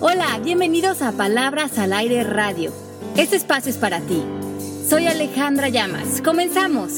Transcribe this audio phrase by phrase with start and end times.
[0.00, 2.72] Hola, bienvenidos a Palabras al Aire Radio.
[3.16, 4.24] Este espacio es para ti.
[4.88, 6.22] Soy Alejandra Llamas.
[6.22, 6.92] Comenzamos.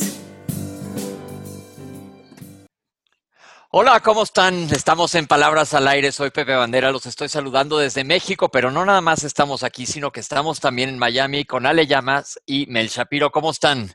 [3.71, 4.69] Hola, ¿cómo están?
[4.71, 8.85] Estamos en Palabras al Aire, soy Pepe Bandera, los estoy saludando desde México, pero no
[8.85, 12.89] nada más estamos aquí, sino que estamos también en Miami con Ale Llamas y Mel
[12.89, 13.31] Shapiro.
[13.31, 13.95] ¿Cómo están?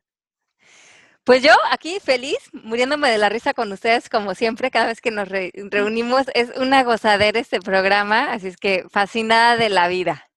[1.26, 5.10] Pues yo aquí feliz, muriéndome de la risa con ustedes como siempre, cada vez que
[5.10, 10.30] nos reunimos es una gozadera este programa, así es que fascinada de la vida.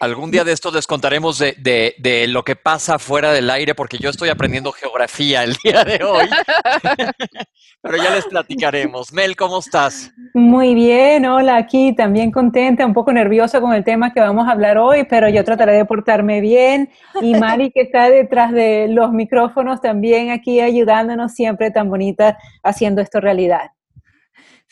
[0.00, 3.98] Algún día de esto les contaremos de, de, lo que pasa fuera del aire, porque
[3.98, 6.28] yo estoy aprendiendo geografía el día de hoy.
[7.82, 9.12] Pero ya les platicaremos.
[9.12, 10.10] Mel, ¿cómo estás?
[10.32, 14.52] Muy bien, hola, aquí también contenta, un poco nerviosa con el tema que vamos a
[14.52, 16.88] hablar hoy, pero yo trataré de portarme bien.
[17.20, 23.02] Y Mari, que está detrás de los micrófonos, también aquí ayudándonos siempre tan bonita haciendo
[23.02, 23.70] esto realidad.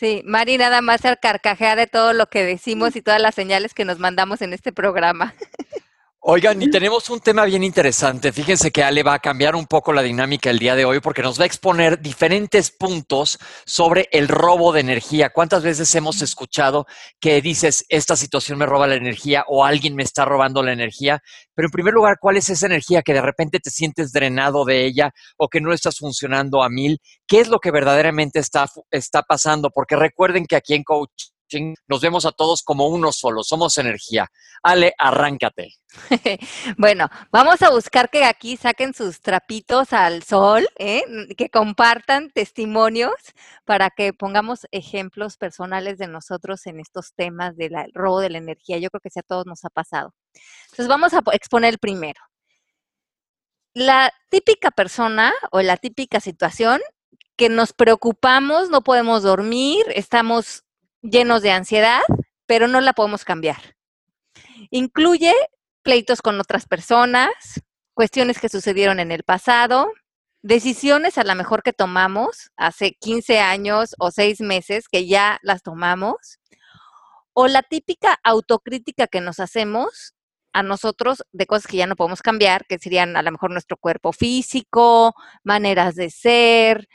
[0.03, 3.73] Sí, Mari nada más se carcajea de todo lo que decimos y todas las señales
[3.73, 5.33] que nos mandamos en este programa.
[6.25, 8.31] Oigan, y tenemos un tema bien interesante.
[8.31, 11.21] Fíjense que Ale va a cambiar un poco la dinámica el día de hoy porque
[11.21, 15.31] nos va a exponer diferentes puntos sobre el robo de energía.
[15.31, 16.87] ¿Cuántas veces hemos escuchado
[17.19, 21.21] que dices, esta situación me roba la energía o alguien me está robando la energía?
[21.55, 24.87] Pero en primer lugar, ¿cuál es esa energía que de repente te sientes drenado de
[24.87, 27.01] ella o que no estás funcionando a mil?
[27.27, 29.71] ¿Qué es lo que verdaderamente está, está pasando?
[29.71, 31.33] Porque recuerden que aquí en Coach
[31.87, 34.29] nos vemos a todos como uno solo, somos energía.
[34.63, 35.75] Ale, arráncate.
[36.79, 41.03] bueno, vamos a buscar que aquí saquen sus trapitos al sol, ¿eh?
[41.37, 43.15] que compartan testimonios
[43.65, 48.79] para que pongamos ejemplos personales de nosotros en estos temas del robo de la energía.
[48.79, 50.15] Yo creo que sí a todos nos ha pasado.
[50.65, 52.21] Entonces vamos a exponer el primero.
[53.75, 56.81] La típica persona o la típica situación
[57.37, 60.65] que nos preocupamos, no podemos dormir, estamos
[61.03, 62.03] llenos de ansiedad,
[62.47, 63.77] pero no la podemos cambiar.
[64.71, 65.35] Incluye
[65.83, 67.31] pleitos con otras personas,
[67.95, 69.91] cuestiones que sucedieron en el pasado,
[70.43, 75.63] decisiones a lo mejor que tomamos hace 15 años o 6 meses que ya las
[75.63, 76.39] tomamos,
[77.33, 80.15] o la típica autocrítica que nos hacemos
[80.53, 83.77] a nosotros de cosas que ya no podemos cambiar, que serían a lo mejor nuestro
[83.79, 86.89] cuerpo físico, maneras de ser,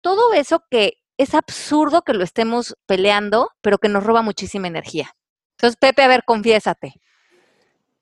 [0.00, 5.14] todo eso que es absurdo que lo estemos peleando, pero que nos roba muchísima energía.
[5.58, 6.94] Entonces, Pepe, a ver, confiésate.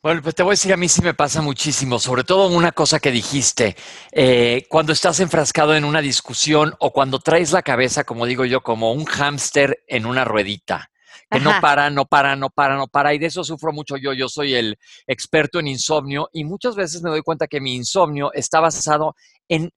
[0.00, 2.70] Bueno, pues te voy a decir, a mí sí me pasa muchísimo, sobre todo una
[2.70, 3.76] cosa que dijiste,
[4.12, 8.60] eh, cuando estás enfrascado en una discusión o cuando traes la cabeza, como digo yo,
[8.60, 10.92] como un hámster en una ruedita,
[11.28, 14.12] que no para, no para, no para, no para, y de eso sufro mucho yo,
[14.12, 14.78] yo soy el
[15.08, 19.16] experto en insomnio y muchas veces me doy cuenta que mi insomnio está basado
[19.48, 19.72] en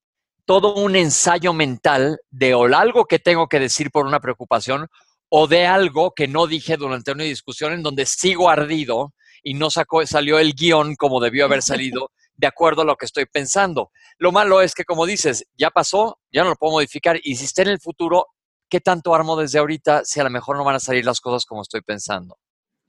[0.45, 4.87] todo un ensayo mental de o algo que tengo que decir por una preocupación
[5.29, 9.13] o de algo que no dije durante una discusión en donde sigo ardido
[9.43, 13.05] y no sacó, salió el guion como debió haber salido de acuerdo a lo que
[13.05, 13.91] estoy pensando.
[14.17, 17.45] Lo malo es que, como dices, ya pasó, ya no lo puedo modificar y si
[17.45, 18.27] está en el futuro,
[18.69, 21.45] ¿qué tanto armo desde ahorita si a lo mejor no van a salir las cosas
[21.45, 22.37] como estoy pensando?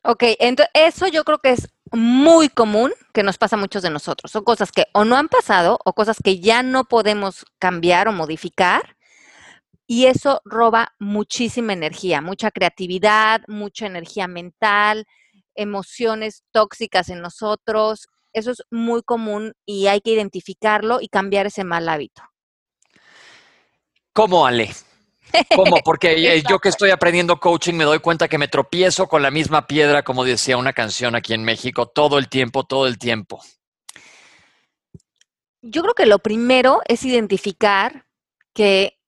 [0.04, 3.90] Ok, entonces eso yo creo que es muy común que nos pasa a muchos de
[3.90, 4.32] nosotros.
[4.32, 8.12] Son cosas que o no han pasado o cosas que ya no podemos cambiar o
[8.12, 8.96] modificar.
[9.86, 15.06] Y eso roba muchísima energía, mucha creatividad, mucha energía mental,
[15.54, 18.08] emociones tóxicas en nosotros.
[18.32, 22.22] Eso es muy común y hay que identificarlo y cambiar ese mal hábito.
[24.12, 24.70] ¿Cómo, Ale?
[25.54, 25.76] ¿Cómo?
[25.84, 29.30] Porque eh, yo que estoy aprendiendo coaching me doy cuenta que me tropiezo con la
[29.30, 33.40] misma piedra, como decía una canción aquí en México, todo el tiempo, todo el tiempo.
[35.62, 38.06] Yo creo que lo primero es identificar
[38.52, 38.98] que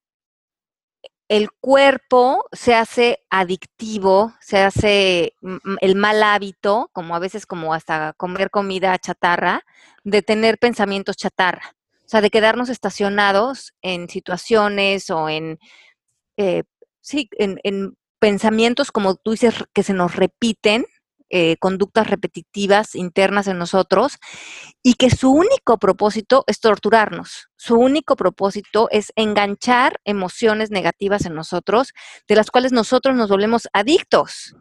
[1.29, 5.35] el cuerpo se hace adictivo, se hace
[5.81, 9.65] el mal hábito, como a veces como hasta comer comida chatarra,
[10.05, 11.75] de tener pensamientos chatarra.
[12.05, 15.59] O sea, de quedarnos estacionados en situaciones o en
[16.37, 16.65] eh,
[17.01, 20.87] sí, en, pensamientos, como tú dices, que se nos repiten,
[21.31, 24.17] eh, conductas repetitivas internas en nosotros,
[24.83, 27.49] y que su único propósito es torturarnos.
[27.57, 31.93] Su único propósito es enganchar emociones negativas en nosotros,
[32.29, 34.55] de las cuales nosotros nos volvemos adictos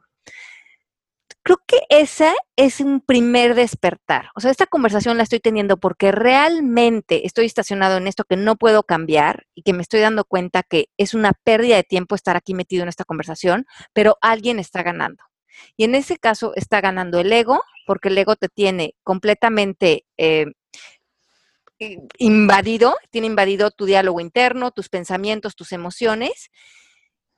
[1.43, 4.29] creo que ese es un primer despertar.
[4.35, 8.55] O sea, esta conversación la estoy teniendo porque realmente estoy estacionado en esto que no
[8.55, 12.37] puedo cambiar y que me estoy dando cuenta que es una pérdida de tiempo estar
[12.37, 15.23] aquí metido en esta conversación, pero alguien está ganando.
[15.77, 20.47] Y en ese caso está ganando el ego, porque el ego te tiene completamente eh,
[22.17, 26.49] invadido, tiene invadido tu diálogo interno, tus pensamientos, tus emociones,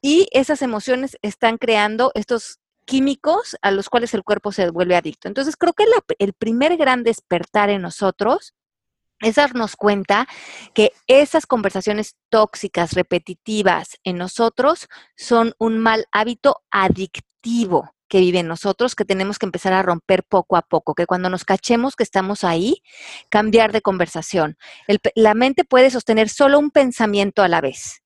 [0.01, 5.28] y esas emociones están creando estos químicos a los cuales el cuerpo se vuelve adicto.
[5.28, 5.86] Entonces, creo que
[6.20, 8.54] el primer gran despertar en nosotros
[9.20, 10.28] es darnos cuenta
[10.74, 18.48] que esas conversaciones tóxicas, repetitivas en nosotros son un mal hábito adictivo que vive en
[18.48, 22.04] nosotros, que tenemos que empezar a romper poco a poco, que cuando nos cachemos que
[22.04, 22.84] estamos ahí,
[23.30, 24.58] cambiar de conversación.
[25.16, 28.04] la mente puede sostener solo un pensamiento a la vez.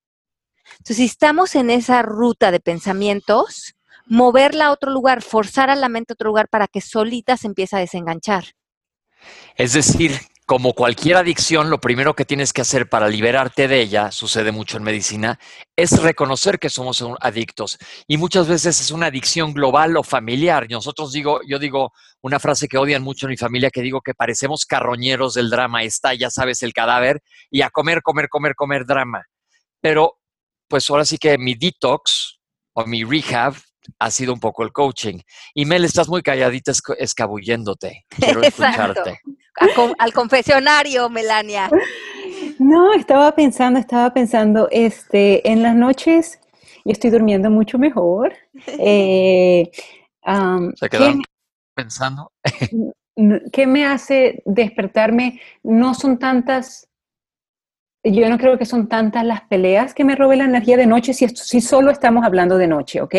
[0.71, 3.75] Entonces, si estamos en esa ruta de pensamientos,
[4.09, 7.47] moverla a otro lugar, forzar a la mente a otro lugar para que solita se
[7.47, 8.43] empiece a desenganchar.
[9.55, 10.19] Es decir,
[10.49, 14.77] como cualquier adicción, lo primero que tienes que hacer para liberarte de ella, sucede mucho
[14.77, 15.39] en medicina,
[15.75, 17.77] es reconocer que somos adictos.
[18.07, 20.65] Y muchas veces es una adicción global o familiar.
[20.71, 24.15] Nosotros digo, yo digo una frase que odian mucho en mi familia, que digo que
[24.15, 25.83] parecemos carroñeros del drama.
[25.83, 27.21] Está, ya sabes, el cadáver
[27.51, 29.23] y a comer, comer, comer, comer drama.
[29.79, 30.17] Pero,
[30.67, 32.39] pues ahora sí que mi detox
[32.73, 33.53] o mi rehab
[33.97, 35.19] ha sido un poco el coaching.
[35.53, 38.05] Y Mel, estás muy calladita escabulléndote.
[38.09, 39.21] Quiero escucharte.
[39.97, 41.69] al confesionario, Melania.
[42.59, 46.39] No, estaba pensando, estaba pensando, este, en las noches
[46.85, 48.33] yo estoy durmiendo mucho mejor.
[48.67, 49.69] Eh,
[50.75, 51.21] ¿Se quedaron
[51.73, 52.31] pensando?
[53.51, 55.41] ¿Qué me hace despertarme?
[55.63, 56.89] No son tantas
[58.03, 61.13] yo no creo que son tantas las peleas que me roben la energía de noche
[61.13, 63.15] si, si solo estamos hablando de noche, ¿ok?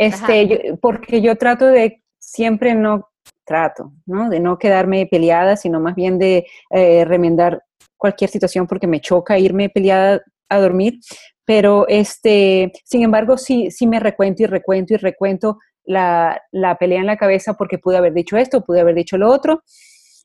[0.00, 3.10] Este, porque yo trato de siempre no,
[3.44, 4.30] trato, ¿no?
[4.30, 7.64] De no quedarme peleada, sino más bien de eh, remendar
[7.98, 11.00] cualquier situación porque me choca irme peleada a dormir.
[11.44, 17.00] Pero, este, sin embargo, sí, sí me recuento y recuento y recuento la, la pelea
[17.00, 19.62] en la cabeza porque pude haber dicho esto, pude haber dicho lo otro.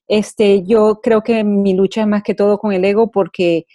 [0.08, 3.66] Este, yo creo que mi lucha es más que todo con el ego porque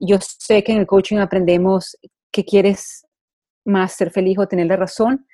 [0.00, 1.96] yo sé que en el coaching aprendemos
[2.32, 3.06] que quieres
[3.64, 5.24] más ser feliz o tener la razón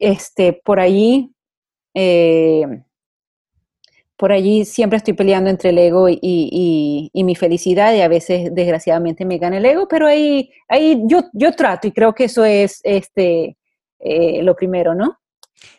[0.00, 1.32] este, por allí,
[1.94, 2.64] eh,
[4.16, 9.24] por allí siempre estoy peleando entre el ego y, mi felicidad y a veces desgraciadamente
[9.24, 12.80] me gana el ego, pero ahí, ahí yo, yo trato y creo que eso es
[12.82, 13.56] este,
[13.98, 15.18] eh, lo primero, ¿no?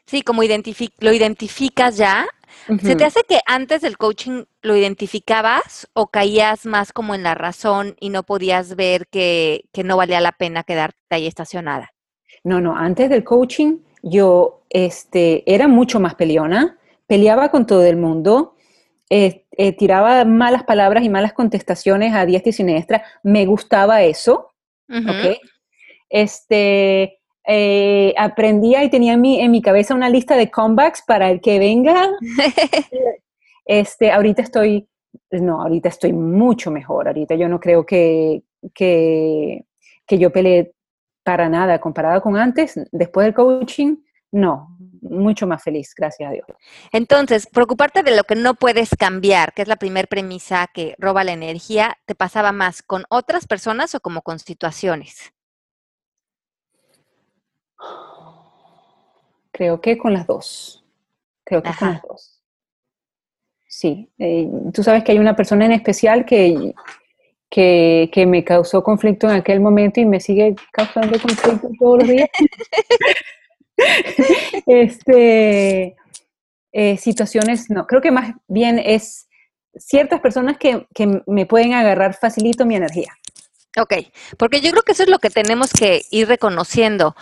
[0.05, 2.27] Sí, como lo identificas ya.
[2.83, 7.33] ¿Se te hace que antes del coaching lo identificabas o caías más como en la
[7.33, 11.91] razón y no podías ver que, que no valía la pena quedarte ahí estacionada?
[12.43, 16.77] No, no, antes del coaching yo este, era mucho más peleona,
[17.07, 18.55] peleaba con todo el mundo,
[19.09, 23.03] eh, eh, tiraba malas palabras y malas contestaciones a diestra y siniestra.
[23.23, 24.53] Me gustaba eso,
[26.09, 31.29] Este, eh, aprendía y tenía en mi, en mi cabeza una lista de comebacks para
[31.29, 32.11] el que venga.
[33.65, 34.87] este, ahorita estoy,
[35.31, 37.07] no, ahorita estoy mucho mejor.
[37.07, 38.43] Ahorita yo no creo que,
[38.73, 39.65] que,
[40.05, 40.73] que yo peleé
[41.23, 43.97] para nada, comparado con antes, después del coaching,
[44.31, 46.47] no, mucho más feliz, gracias a Dios.
[46.91, 51.23] Entonces, preocuparte de lo que no puedes cambiar, que es la primera premisa que roba
[51.23, 55.33] la energía, ¿te pasaba más con otras personas o como con situaciones?
[59.51, 60.83] Creo que con las dos.
[61.43, 62.41] Creo que con las dos.
[63.67, 66.73] Sí, eh, tú sabes que hay una persona en especial que
[67.51, 72.29] que, me causó conflicto en aquel momento y me sigue causando conflicto todos los días.
[74.65, 75.95] este,
[76.71, 79.27] eh, situaciones, no, creo que más bien es
[79.75, 83.13] ciertas personas que, que me pueden agarrar facilito mi energía.
[83.77, 83.93] Ok,
[84.37, 87.15] porque yo creo que eso es lo que tenemos que ir reconociendo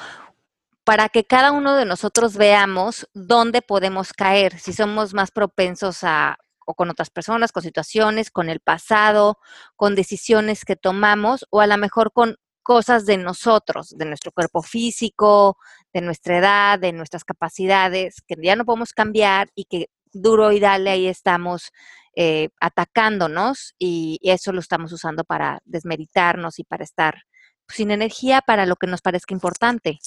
[0.83, 6.37] para que cada uno de nosotros veamos dónde podemos caer, si somos más propensos a
[6.69, 9.39] o con otras personas, con situaciones, con el pasado,
[9.75, 14.61] con decisiones que tomamos o a lo mejor con cosas de nosotros, de nuestro cuerpo
[14.61, 15.57] físico,
[15.91, 20.59] de nuestra edad, de nuestras capacidades, que ya no podemos cambiar y que duro y
[20.59, 21.71] dale ahí estamos
[22.15, 27.23] eh, atacándonos y, eso lo estamos usando para desmeritarnos y para estar
[27.67, 29.97] sin energía para lo que nos parezca importante.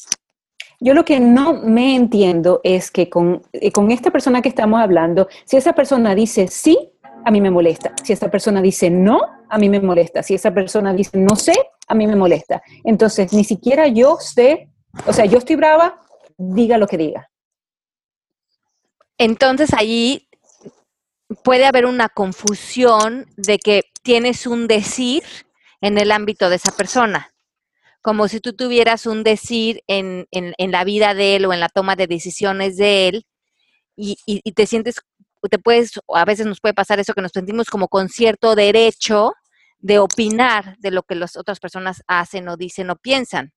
[0.84, 4.80] Yo lo que no me entiendo es que con, eh, con esta persona que estamos
[4.80, 6.76] hablando, si esa persona dice sí,
[7.24, 7.94] a mí me molesta.
[8.02, 10.24] Si esa persona dice no, a mí me molesta.
[10.24, 11.54] Si esa persona dice no sé,
[11.86, 12.64] a mí me molesta.
[12.82, 14.70] Entonces, ni siquiera yo sé,
[15.06, 16.00] o sea, yo estoy brava,
[16.36, 17.30] diga lo que diga.
[19.18, 20.28] Entonces, allí
[21.44, 25.22] puede haber una confusión de que tienes un decir
[25.80, 27.31] en el ámbito de esa persona
[28.02, 30.26] como si tú tuvieras un decir en,
[30.58, 33.26] la vida de él o en la toma de decisiones de él
[33.96, 34.16] y,
[34.52, 34.96] te sientes,
[35.48, 39.32] te puedes, a veces nos puede pasar eso que nos sentimos como con cierto derecho
[39.78, 43.52] de opinar de lo que las otras personas hacen o dicen o piensan.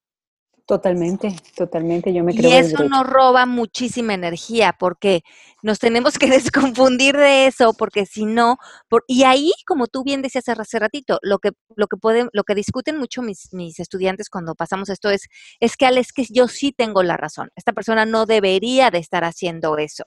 [0.67, 2.51] Totalmente, totalmente, yo me y creo.
[2.57, 5.21] el eso nos roba muchísima energía porque
[5.61, 6.27] nos tenemos que
[6.75, 8.57] desconfundir de eso porque si no,
[8.89, 12.29] por- y ahí como tú bien decías hace hace ratito, lo que lo que pueden
[12.33, 15.27] lo que discuten mucho mis, mis estudiantes cuando pasamos esto es
[15.59, 17.49] es que Alex que yo sí tengo la razón.
[17.55, 20.05] Esta persona no debería de estar haciendo eso.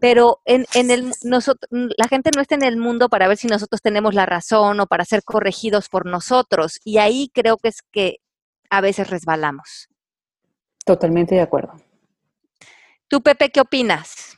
[0.00, 3.46] Pero en, en el nosotros la gente no está en el mundo para ver si
[3.46, 7.82] nosotros tenemos la razón o para ser corregidos por nosotros y ahí creo que es
[7.92, 8.16] que
[8.70, 9.88] a veces resbalamos.
[10.84, 11.74] Totalmente de acuerdo.
[13.08, 14.36] Tú, Pepe, ¿qué opinas?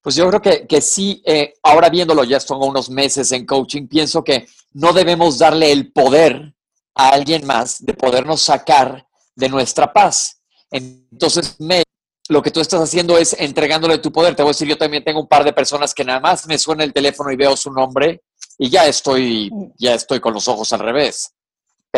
[0.00, 3.88] Pues yo creo que, que sí, eh, ahora viéndolo ya son unos meses en coaching,
[3.88, 6.54] pienso que no debemos darle el poder
[6.94, 10.40] a alguien más de podernos sacar de nuestra paz.
[10.70, 11.82] Entonces, me,
[12.28, 14.34] lo que tú estás haciendo es entregándole tu poder.
[14.34, 16.58] Te voy a decir, yo también tengo un par de personas que nada más me
[16.58, 18.22] suena el teléfono y veo su nombre
[18.58, 21.32] y ya estoy, ya estoy con los ojos al revés.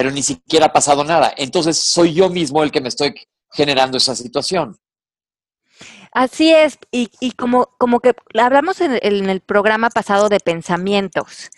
[0.00, 1.30] Pero ni siquiera ha pasado nada.
[1.37, 3.14] Entonces, soy yo mismo el que me estoy
[3.52, 4.75] generando esa situación.
[6.12, 11.50] Así es, y, y como, como que hablamos en, el- programa pasado de pensamientos.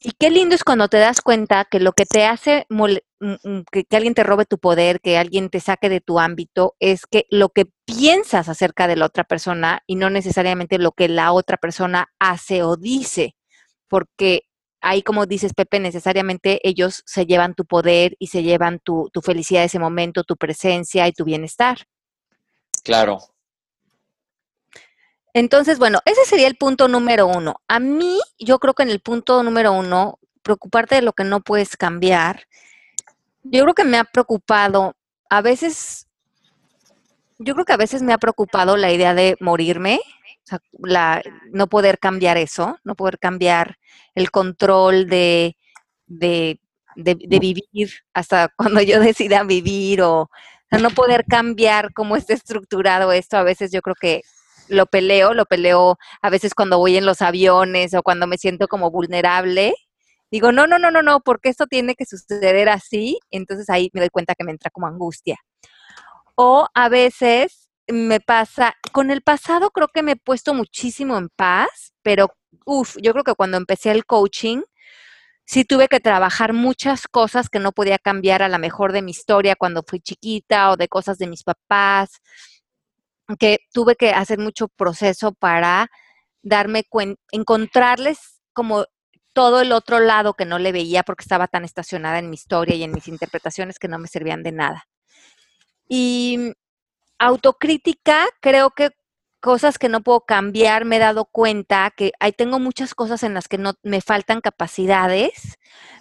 [0.00, 2.84] Y qué lindo es cuando te das cuenta que lo que te hace mm,
[3.18, 6.76] mm, que, que alguien te robe tu poder, que alguien te saque de tu ámbito,
[6.78, 11.08] es que lo que piensas acerca de la otra persona y no necesariamente lo que
[11.08, 13.34] la otra persona hace o dice.
[13.88, 14.44] Porque
[14.84, 19.22] ahí, como dices, Pepe, necesariamente ellos se llevan tu poder y se llevan tu, tu
[19.22, 21.78] felicidad de ese momento, tu presencia y tu bienestar.
[22.84, 23.18] Claro.
[25.32, 27.56] Entonces, bueno, ese sería el punto número uno.
[27.66, 31.40] A mí, yo creo que en el punto número uno, preocuparte de lo que no
[31.40, 32.46] puedes cambiar,
[33.42, 34.94] yo creo que me ha preocupado,
[35.30, 36.06] a veces,
[37.38, 39.98] yo creo que a veces me ha preocupado la idea de morirme,
[40.44, 41.22] o sea, la,
[41.52, 43.76] no poder cambiar eso, no poder cambiar
[44.14, 45.56] el control de,
[46.06, 46.60] de,
[46.96, 50.30] de, vivir hasta cuando yo decida vivir o,
[50.70, 53.36] no poder cambiar cómo está estructurado esto.
[53.36, 54.22] A veces yo creo que
[54.68, 58.66] lo peleo, lo peleo a veces cuando voy en los aviones o cuando me siento
[58.66, 59.72] como vulnerable.
[60.32, 63.20] Digo, no, no, no, no, no, porque esto tiene que suceder así.
[63.30, 65.36] Entonces ahí me doy cuenta que me entra como angustia.
[66.34, 71.28] O a veces me pasa, con el pasado creo que me he puesto muchísimo en
[71.28, 72.34] paz, pero
[72.66, 74.62] uff, yo creo que cuando empecé el coaching,
[75.46, 79.10] sí tuve que trabajar muchas cosas que no podía cambiar a la mejor de mi
[79.10, 82.20] historia cuando fui chiquita o de cosas de mis papás
[83.38, 85.88] que tuve que hacer mucho proceso para
[86.42, 88.86] darme cuenta, encontrarles como
[89.32, 92.76] todo el otro lado que no le veía porque estaba tan estacionada en mi historia
[92.76, 94.86] y en mis interpretaciones que no me servían de nada.
[95.88, 96.52] Y
[97.18, 98.90] autocrítica, creo que
[99.40, 103.34] cosas que no puedo cambiar, me he dado cuenta que ahí tengo muchas cosas en
[103.34, 105.58] las que no me faltan capacidades,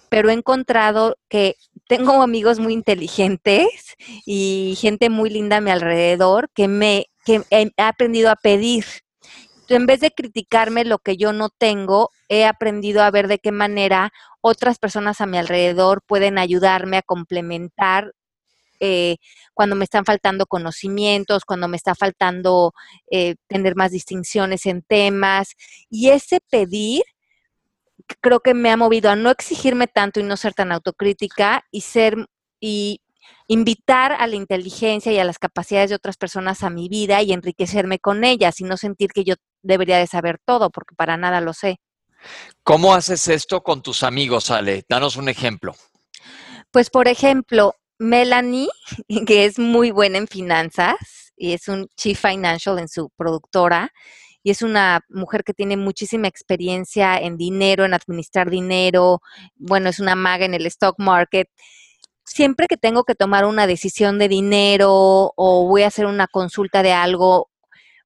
[0.09, 6.49] pero he encontrado que tengo amigos muy inteligentes y gente muy linda a mi alrededor
[6.53, 8.85] que me que he aprendido a pedir.
[9.69, 13.51] En vez de criticarme lo que yo no tengo, he aprendido a ver de qué
[13.51, 18.13] manera otras personas a mi alrededor pueden ayudarme a complementar
[18.85, 19.15] eh,
[19.53, 22.73] cuando me están faltando conocimientos, cuando me está faltando
[23.09, 25.53] eh, tener más distinciones en temas.
[25.89, 27.03] Y ese pedir
[28.19, 31.79] creo que me ha movido a no exigirme tanto y no ser tan autocrítica y
[31.79, 32.27] ser
[32.59, 32.99] y
[33.47, 37.31] invitar a la inteligencia y a las capacidades de otras personas a mi vida y
[37.31, 41.39] enriquecerme con ellas y no sentir que yo debería de saber todo, porque para nada
[41.39, 41.79] lo sé.
[42.63, 44.83] ¿Cómo haces esto con tus amigos, Ale?
[44.89, 45.73] Danos un ejemplo.
[46.71, 48.69] Pues, por ejemplo, Melanie,
[49.27, 53.91] que es muy buena en finanzas y es un chief financial en su productora,
[54.43, 59.21] y es una mujer que tiene muchísima experiencia en dinero, en administrar dinero,
[59.55, 61.47] bueno, es una maga en el stock market.
[62.25, 66.83] Siempre que tengo que tomar una decisión de dinero o voy a hacer una consulta
[66.83, 67.49] de algo,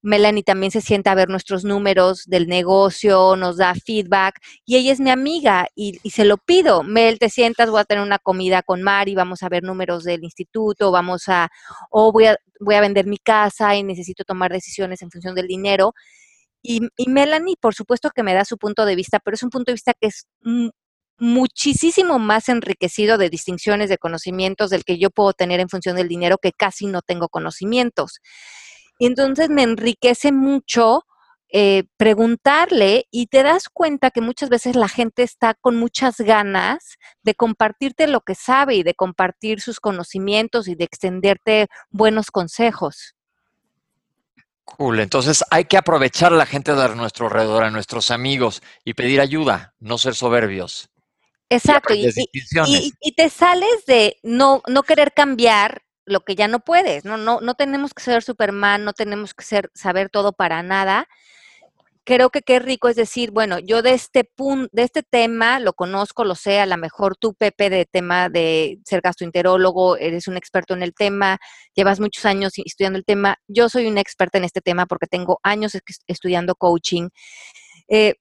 [0.02, 4.92] Melanie también se sienta a ver nuestros números del negocio, nos da feedback y ella
[4.92, 6.84] es mi amiga y, y, se lo pido.
[6.84, 10.24] Mel, te sientas, voy a tener una comida con Mari, vamos a ver números del
[10.24, 11.50] instituto, vamos a,
[11.90, 15.48] o voy a, voy a vender mi casa y necesito tomar decisiones en función del
[15.48, 15.94] dinero.
[16.62, 19.50] Y, y, Melanie, por supuesto que me da su punto de vista, pero es un
[19.50, 20.28] punto de vista que es
[21.20, 26.08] muchísimo más enriquecido de distinciones, de conocimientos del que yo puedo tener en función del
[26.08, 28.20] dinero, que casi no tengo conocimientos.
[28.98, 31.06] Y entonces me enriquece mucho
[31.50, 36.98] eh, preguntarle y te das cuenta que muchas veces la gente está con muchas ganas
[37.24, 43.16] de compartirte lo que sabe y de compartir sus conocimientos y de extenderte buenos consejos.
[44.66, 48.94] Cool, entonces hay que aprovechar a la gente de nuestro alrededor, a nuestros amigos y
[48.94, 50.90] pedir ayuda, no ser soberbios.
[51.50, 51.94] Exacto.
[51.94, 57.06] Y, y, y, te sales de no, no querer cambiar lo que ya no puedes.
[57.06, 61.08] No, no, no tenemos que ser Superman, no tenemos que ser, saber todo para nada
[62.08, 65.74] creo que qué rico es decir, bueno, yo de este punto, de este tema lo
[65.74, 70.38] conozco, lo sé, a lo mejor tú, Pepe, de tema de ser gastroenterólogo, eres un
[70.38, 71.38] experto en el tema,
[71.76, 73.36] llevas muchos años estudiando el tema.
[73.50, 77.10] Yo soy una experta en este tema porque tengo años estudiando coaching.
[77.90, 78.16] Eh,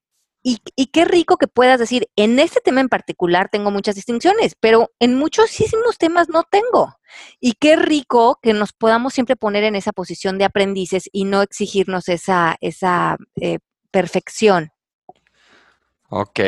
[0.48, 4.54] y, y, qué rico que puedas decir, en este tema en particular tengo muchas distinciones,
[4.60, 6.94] pero en muchísimos temas no tengo.
[7.40, 11.42] Y qué rico que nos podamos siempre poner en esa posición de aprendices y no
[11.42, 13.58] exigirnos esa, esa eh,
[13.90, 14.70] perfección.
[16.10, 16.38] Ok.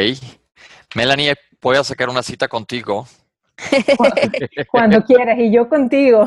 [0.95, 3.09] Melanie, voy a sacar una cita contigo.
[4.71, 6.25] Cuando quieras, y yo contigo.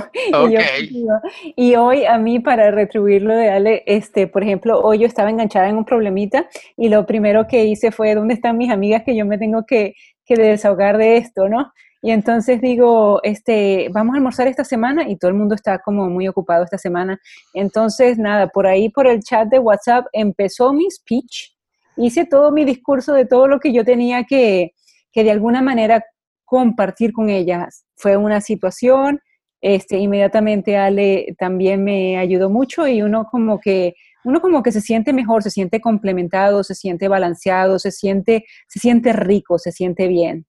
[1.55, 5.69] Y, hoy a mí, para retribuirlo de Ale, este, por ejemplo, hoy yo estaba enganchada
[5.69, 6.47] en un problemita
[6.77, 9.95] y lo primero que hice fue, ¿dónde están mis amigas que yo me tengo que,
[10.25, 11.71] que desahogar de esto, no?
[12.03, 16.09] Y entonces digo, este, vamos a almorzar esta semana y todo el mundo está como
[16.09, 17.19] muy ocupado esta semana.
[17.53, 21.53] Entonces, nada, por ahí, por el chat de WhatsApp, empezó mi speech.
[21.97, 24.73] Hice todo mi discurso de todo lo que yo tenía que,
[25.11, 26.03] que de alguna manera
[26.51, 27.85] compartir con ellas.
[27.95, 29.21] Fue una situación,
[29.61, 33.93] este, inmediatamente Ale también me ayudó mucho y uno como que
[34.25, 38.79] uno como que se siente mejor, se siente complementado, se siente balanceado, se siente, se
[38.79, 40.45] siente rico, se siente bien.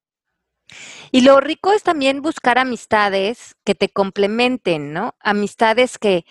[1.12, 5.14] Y lo rico es también buscar amistades que te complementen, ¿no?
[5.20, 6.24] Amistades que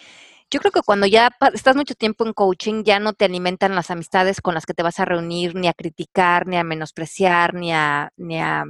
[0.51, 3.90] yo creo que cuando ya estás mucho tiempo en coaching, ya no te alimentan las
[3.90, 7.72] amistades con las que te vas a reunir, ni a criticar, ni a menospreciar, ni
[7.72, 8.66] a, ni a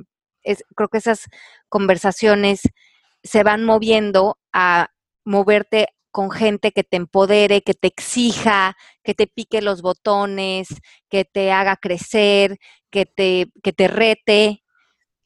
[0.75, 1.27] creo que esas
[1.69, 2.61] conversaciones
[3.23, 4.89] se van moviendo a
[5.23, 10.67] moverte con gente que te empodere, que te exija, que te pique los botones,
[11.09, 12.57] que te haga crecer,
[12.89, 14.61] que te, que te rete,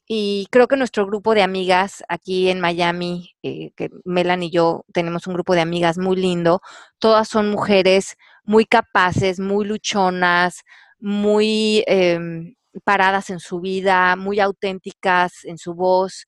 [0.08, 4.86] y creo que nuestro grupo de amigas aquí en Miami, eh, que Melan y yo
[4.94, 6.62] tenemos un grupo de amigas muy lindo,
[7.00, 10.62] todas son mujeres muy capaces, muy luchonas,
[11.00, 16.28] muy em, paradas en su vida, muy auténticas en su voz.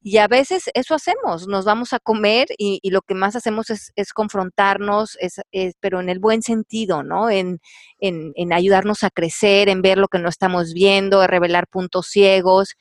[0.00, 4.12] Y a veces eso hacemos, nos vamos a comer y, lo que más hacemos es,
[4.12, 5.40] confrontarnos, es,
[5.80, 7.30] pero en el buen sentido, ¿no?
[7.30, 7.60] En,
[7.98, 12.06] en, en, ayudarnos a crecer, en ver lo que no estamos viendo, en revelar puntos
[12.06, 12.76] ciegos.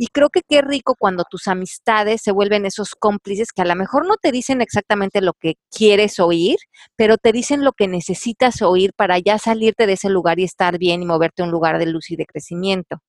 [0.00, 3.74] Y creo que qué rico cuando tus amistades se vuelven esos cómplices que a lo
[3.74, 6.56] mejor no te dicen exactamente lo que quieres oír,
[6.96, 10.78] pero te dicen lo que necesitas oír para ya salirte de ese lugar y estar
[10.78, 13.02] bien y moverte a un lugar de luz y de crecimiento.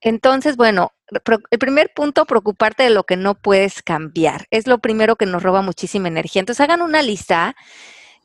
[0.00, 0.92] Entonces, bueno,
[1.50, 4.46] el primer punto, preocuparte de lo que no puedes cambiar.
[4.50, 6.40] Es lo primero que nos roba muchísima energía.
[6.40, 7.54] Entonces, hagan una lista,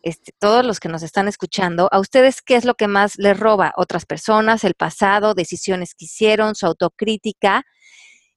[0.06, 3.38] este, todos los que nos están escuchando, a ustedes qué es lo que más les
[3.38, 3.74] roba.
[3.76, 7.64] Otras personas, el pasado, decisiones que hicieron, su autocrítica.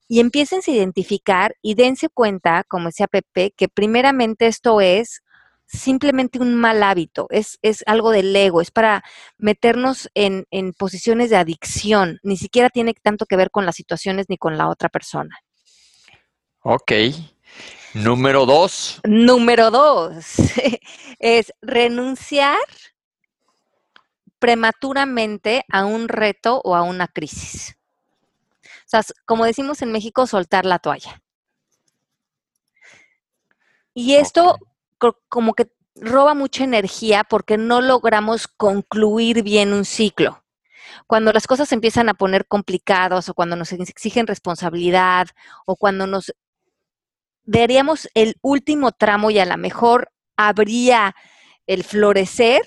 [0.07, 5.21] Y empiecen a identificar y dense cuenta, como decía Pepe, que primeramente esto es
[5.67, 9.03] simplemente un mal hábito, es, es algo del ego, es para
[9.37, 14.25] meternos en, en, posiciones de adicción, ni siquiera tiene tanto que ver con las situaciones
[14.29, 15.37] ni con la otra persona.
[16.63, 16.91] Ok.
[17.93, 19.01] Número dos.
[19.03, 20.25] Número dos
[21.19, 22.57] es renunciar
[24.39, 27.75] prematuramente a un reto o a una crisis.
[28.63, 31.21] O sea, como decimos en México, soltar la toalla.
[33.93, 34.57] Y esto
[35.27, 40.43] como que roba mucha energía porque no logramos concluir bien un ciclo.
[41.07, 45.27] Cuando las cosas empiezan a poner complicados o cuando nos exigen responsabilidad
[45.65, 46.33] o cuando nos
[47.49, 51.15] daríamos el último tramo y a lo mejor habría
[51.65, 52.61] el florecer,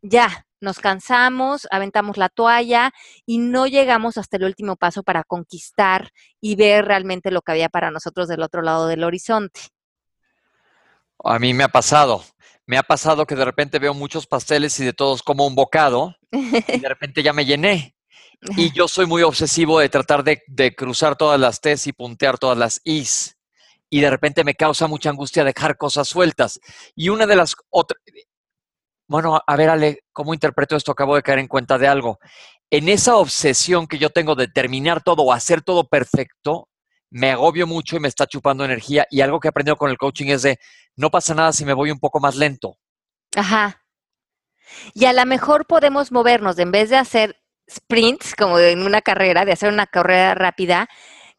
[0.00, 2.92] ya nos cansamos, aventamos la toalla
[3.26, 7.68] y no llegamos hasta el último paso para conquistar y ver realmente lo que había
[7.68, 9.60] para nosotros del otro lado del horizonte.
[11.24, 12.24] A mí me ha pasado.
[12.66, 16.16] Me ha pasado que de repente veo muchos pasteles y de todos como un bocado
[16.30, 17.96] y de repente ya me llené.
[18.56, 22.56] Y yo soy muy obsesivo de tratar de, cruzar todas las T's y puntear todas
[22.56, 23.37] las I's.
[23.90, 26.60] Y de repente me causa mucha angustia dejar cosas sueltas.
[26.94, 28.00] Y una de las otras...
[29.08, 30.92] Bueno, a ver, Ale, ¿cómo interpreto esto?
[30.92, 32.18] Acabo de caer en cuenta de algo.
[32.70, 36.68] En esa obsesión que yo tengo de terminar todo o hacer todo perfecto,
[37.10, 39.06] me agobio mucho y me está chupando energía.
[39.10, 40.58] Y algo que he aprendido con el coaching es de,
[40.96, 42.76] no pasa nada si me voy un poco más lento.
[43.34, 43.82] Ajá.
[44.92, 49.44] Y a lo mejor podemos movernos, en vez de hacer sprints, como en una carrera,
[49.44, 50.88] de hacer una carrera rápida,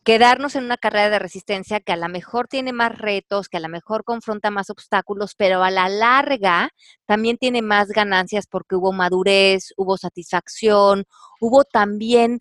[0.04, 3.60] quedarnos en una carrera de resistencia que a lo mejor tiene más retos, que a
[3.60, 6.70] lo mejor confronta más obstáculos, pero a la larga
[7.06, 11.06] también tiene más ganancias porque hubo madurez, hubo satisfacción,
[11.40, 12.40] hubo también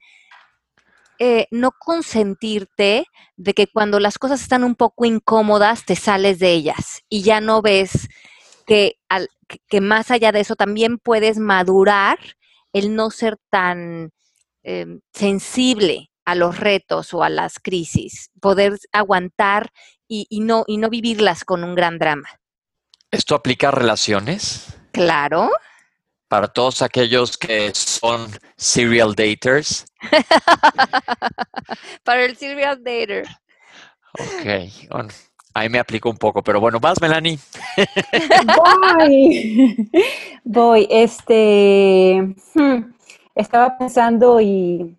[1.19, 3.05] eh, no consentirte
[3.37, 7.41] de que cuando las cosas están un poco incómodas te sales de ellas y ya
[7.41, 8.09] no ves
[8.67, 9.29] que, al,
[9.69, 12.19] que más allá de eso también puedes madurar
[12.73, 14.13] el no ser tan
[14.63, 19.73] em, sensible a los retos o a las crisis, poder aguantar
[20.07, 22.29] y, no, y no vivirlas con un gran drama.
[23.11, 24.77] ¿Esto aplica a relaciones?
[24.93, 25.51] Claro.
[26.29, 29.87] Para todos aquellos que son serial daters.
[32.05, 33.27] Para el serial dater.
[34.13, 35.09] Ok, bueno,
[35.55, 37.39] ahí me aplico un poco, pero bueno, vas, Melanie.
[38.55, 39.91] Voy.
[40.45, 42.35] Voy, este.
[42.53, 42.93] Hmm,
[43.35, 44.98] estaba pensando y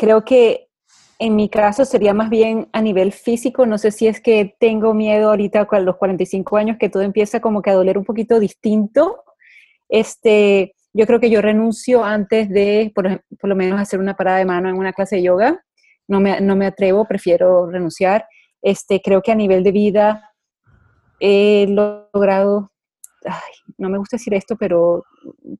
[0.00, 0.68] creo que
[1.18, 3.66] en mi caso sería más bien a nivel físico.
[3.66, 7.40] No sé si es que tengo miedo ahorita con los 45 años que todo empieza
[7.40, 9.22] como que a doler un poquito distinto.
[9.90, 14.46] Este, yo creo que yo renuncio antes de, por, lo menos, hacer una parada de
[14.46, 15.62] mano en una clase de yoga.
[16.08, 18.26] No me, no me atrevo, prefiero renunciar.
[18.62, 20.32] Este, creo que a nivel de vida
[21.20, 22.72] he logrado,
[23.76, 25.04] no me gusta decir esto, pero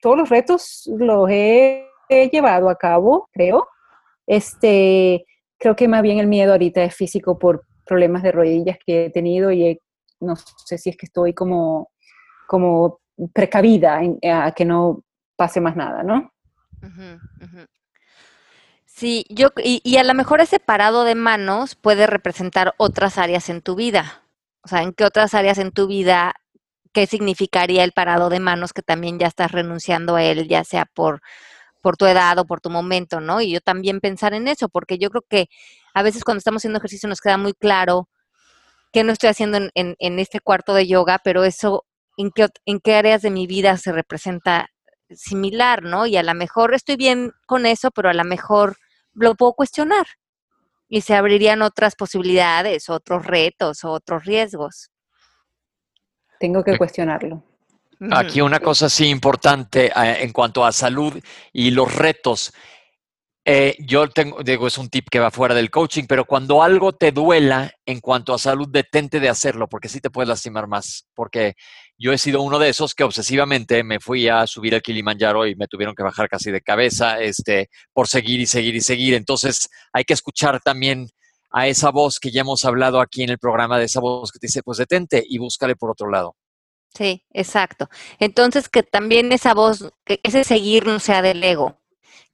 [0.00, 3.68] todos los retos los he llevado a cabo, creo
[4.30, 5.26] este,
[5.58, 9.10] creo que más bien el miedo ahorita es físico por problemas de rodillas que he
[9.10, 9.80] tenido y
[10.20, 11.90] no sé si es que estoy como,
[12.46, 13.00] como
[13.32, 15.02] precavida a que no
[15.34, 16.32] pase más nada, ¿no?
[18.84, 23.48] Sí, yo, y, y, a lo mejor ese parado de manos puede representar otras áreas
[23.48, 24.22] en tu vida.
[24.62, 26.34] O sea, ¿en qué otras áreas en tu vida,
[26.92, 30.84] qué significaría el parado de manos que también ya estás renunciando a él, ya sea
[30.84, 31.20] por
[31.80, 33.40] por tu edad o por tu momento, ¿no?
[33.40, 35.48] Y yo también pensar en eso, porque yo creo que
[35.94, 38.08] a veces cuando estamos haciendo ejercicio nos queda muy claro
[38.92, 41.84] qué no estoy haciendo en, este cuarto de yoga, pero eso,
[42.16, 44.68] ¿en qué, ¿en qué áreas de mi vida se representa
[45.10, 46.06] similar, ¿no?
[46.06, 48.76] Y a lo mejor estoy bien con eso, pero a lo mejor
[49.14, 50.06] lo puedo cuestionar
[50.88, 54.90] y se abrirían otras posibilidades, otros retos, otros riesgos.
[56.38, 57.44] Tengo que cuestionarlo.
[58.10, 61.12] Aquí una cosa sí importante eh, en cuanto a salud
[61.52, 62.52] y los retos.
[63.44, 66.92] Eh, yo tengo, digo, es un tip que va fuera del coaching, pero cuando algo
[66.94, 71.06] te duela en cuanto a salud, detente de hacerlo, porque sí te puedes lastimar más.
[71.14, 71.54] Porque
[71.98, 75.56] yo he sido uno de esos que obsesivamente me fui a subir el Kilimanjaro y
[75.56, 79.14] me tuvieron que bajar casi de cabeza, este, por seguir y seguir y seguir.
[79.14, 81.08] Entonces hay que escuchar también
[81.50, 84.38] a esa voz que ya hemos hablado aquí en el programa, de esa voz que
[84.38, 86.36] te dice, pues detente y búscale por otro lado.
[86.94, 87.88] Sí, exacto.
[88.18, 91.80] Entonces, que también esa voz, que ese seguir no sea del ego,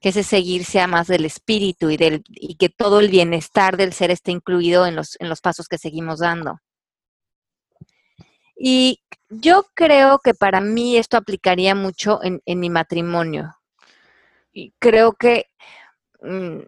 [0.01, 3.93] que ese seguir sea más del espíritu y, del, y que todo el bienestar del
[3.93, 6.61] ser esté incluido en los, en los pasos que seguimos dando.
[8.57, 13.55] Y yo creo que para mí esto aplicaría mucho en, en mi matrimonio.
[14.53, 15.47] Y creo que
[16.23, 16.61] mm,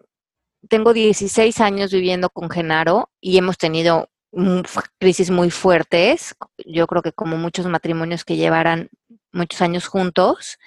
[0.69, 4.11] tengo 16 años viviendo con Genaro y hemos tenido
[4.99, 6.35] crisis muy fuertes,
[6.67, 8.91] yo creo que como muchos matrimonios que llevaran
[9.33, 10.59] muchos años juntos.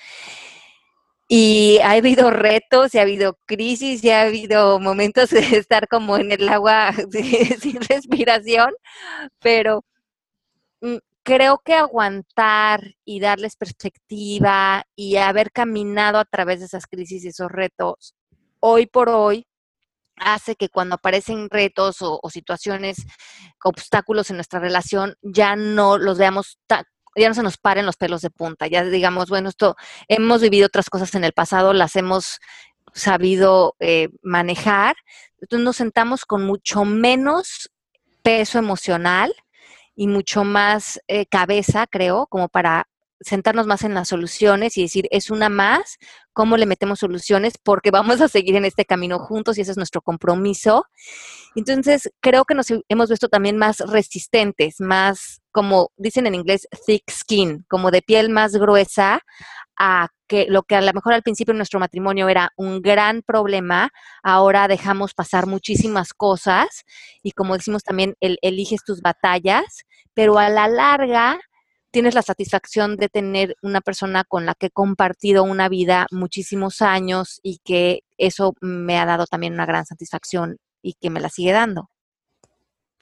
[1.28, 6.18] Y ha habido retos, y ha habido crisis, y ha habido momentos de estar como
[6.18, 6.92] en el agua
[7.62, 8.74] sin respiración,
[9.40, 9.86] pero
[10.82, 17.24] mm, creo que aguantar y darles perspectiva y haber caminado a través de esas crisis
[17.24, 18.16] y esos retos,
[18.60, 19.48] hoy por hoy,
[20.22, 23.06] hace que cuando aparecen retos o, situaciones,
[23.64, 26.58] obstáculos en nuestra relación, ya no los veamos
[27.18, 29.76] ya no se nos paren los pelos de punta, ya digamos, bueno, esto
[30.08, 32.40] hemos vivido otras cosas en el pasado, las hemos
[32.94, 34.96] sabido eh, manejar,
[35.42, 37.70] entonces nos sentamos con mucho menos
[38.24, 39.34] peso emocional
[39.94, 42.88] y mucho más eh, cabeza, creo, como para
[43.22, 45.98] sentarnos más en las soluciones y decir, es una más,
[46.34, 47.54] ¿cómo le metemos soluciones?
[47.62, 50.86] Porque vamos a seguir en este camino juntos y ese es nuestro compromiso.
[51.56, 57.10] Entonces, creo que nos hemos visto también más resistentes, más, como dicen en inglés, thick
[57.10, 59.22] skin, como de piel más gruesa,
[59.78, 63.22] a que lo que a lo mejor al principio en nuestro matrimonio era un gran
[63.22, 63.90] problema,
[64.24, 66.84] ahora dejamos pasar muchísimas cosas
[67.24, 71.40] y como decimos también, el, eliges tus batallas, pero a la larga
[71.92, 76.82] tienes la satisfacción de tener una persona con la que he compartido una vida muchísimos
[76.82, 81.30] años y que eso me ha dado también una gran satisfacción y que me la
[81.30, 81.90] sigue dando.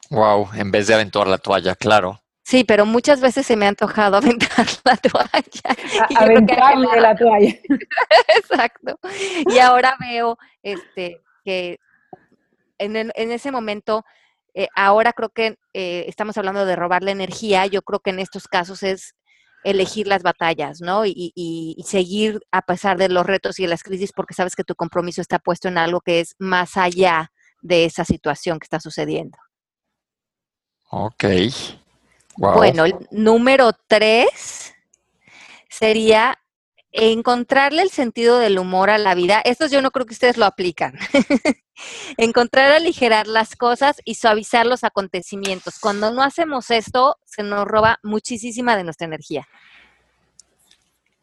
[0.09, 2.21] Wow, en vez de aventar la toalla, claro.
[2.43, 6.17] Sí, pero muchas veces se me ha antojado aventar la toalla.
[6.17, 7.55] Aventarle la toalla.
[8.35, 8.99] Exacto.
[9.47, 11.79] Y ahora veo este que
[12.79, 14.03] en, en ese momento,
[14.59, 18.19] eh, ahora creo que eh, estamos hablando de robar la energía, yo creo que en
[18.19, 19.15] estos casos es
[19.63, 21.05] elegir las batallas, ¿no?
[21.05, 24.65] Y, y, seguir a pesar de los retos y de las crisis porque sabes que
[24.65, 28.81] tu compromiso está puesto en algo que es más allá de esa situación que está
[28.81, 29.37] sucediendo.
[30.91, 31.23] Ok.
[32.35, 34.73] Bueno, el número tres
[35.69, 36.37] sería
[36.91, 39.41] encontrarle el sentido del humor a la vida.
[39.43, 40.97] Estos yo no creo que ustedes lo aplican.
[42.17, 45.79] Encontrar aligerar las cosas y suavizar los acontecimientos.
[45.79, 49.47] Cuando no hacemos esto, se nos roba muchísima de nuestra energía.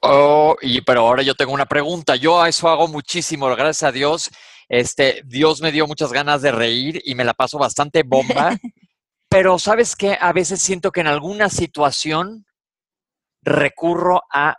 [0.00, 2.16] Oh, y pero ahora yo tengo una pregunta.
[2.16, 4.30] Yo a eso hago muchísimo, gracias a Dios.
[4.68, 8.56] Este, Dios me dio muchas ganas de reír y me la paso bastante bomba.
[9.28, 12.46] pero sabes qué, a veces siento que en alguna situación
[13.42, 14.56] recurro a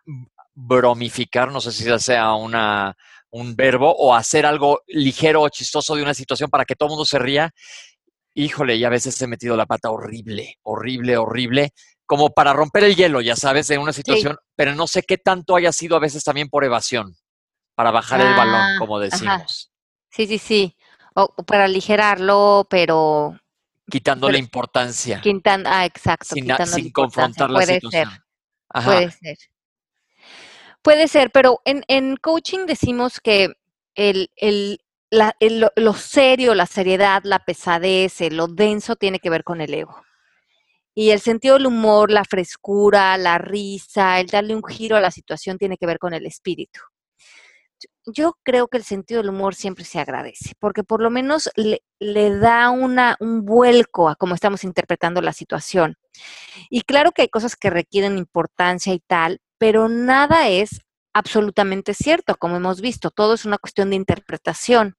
[0.60, 2.98] bromificar, no sé si sea una,
[3.30, 6.92] un verbo, o hacer algo ligero o chistoso de una situación para que todo el
[6.92, 7.52] mundo se ría.
[8.34, 11.74] Híjole, y a veces he metido la pata horrible, horrible, horrible,
[12.08, 15.56] como para romper el hielo, ya sabes, de una situación, pero no sé qué tanto
[15.56, 17.16] haya sido a veces también por evasión,
[17.76, 19.72] para bajar el balón, ah, como decimos.
[20.10, 20.76] Sí, sí, sí,
[21.14, 23.40] o, para aligerarlo, pero...
[23.90, 25.22] Quitando la importancia.
[25.22, 26.34] Quitando, ah, exacto.
[26.34, 28.10] Sin, sin confrontar la situación.
[28.84, 29.38] Puede ser.
[30.88, 33.50] Puede ser, pero en, coaching decimos que
[33.96, 34.30] el,
[35.12, 40.02] lo serio, la seriedad, la pesadez, lo denso tiene que ver con el ego.
[40.96, 45.12] Y el sentido del humor, la frescura, la risa, el darle un giro a la
[45.12, 46.80] situación tiene que ver con el espíritu.
[48.06, 51.84] Yo creo que el sentido del humor siempre se agradece, porque por lo menos le,
[52.00, 55.98] le da una, un vuelco a cómo estamos interpretando la situación.
[56.70, 60.82] Y claro que hay cosas que requieren importancia y tal, pero nada es
[61.14, 64.98] absolutamente cierto, como hemos visto, todo es una cuestión de interpretación.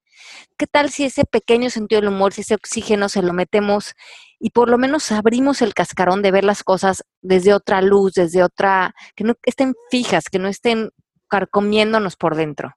[0.57, 3.93] ¿Qué tal si ese pequeño sentido del humor, si ese oxígeno se lo metemos
[4.37, 8.43] y por lo menos abrimos el cascarón de ver las cosas desde otra luz, desde
[8.43, 10.91] otra, que no estén fijas, que no estén
[11.29, 12.75] carcomiéndonos por dentro?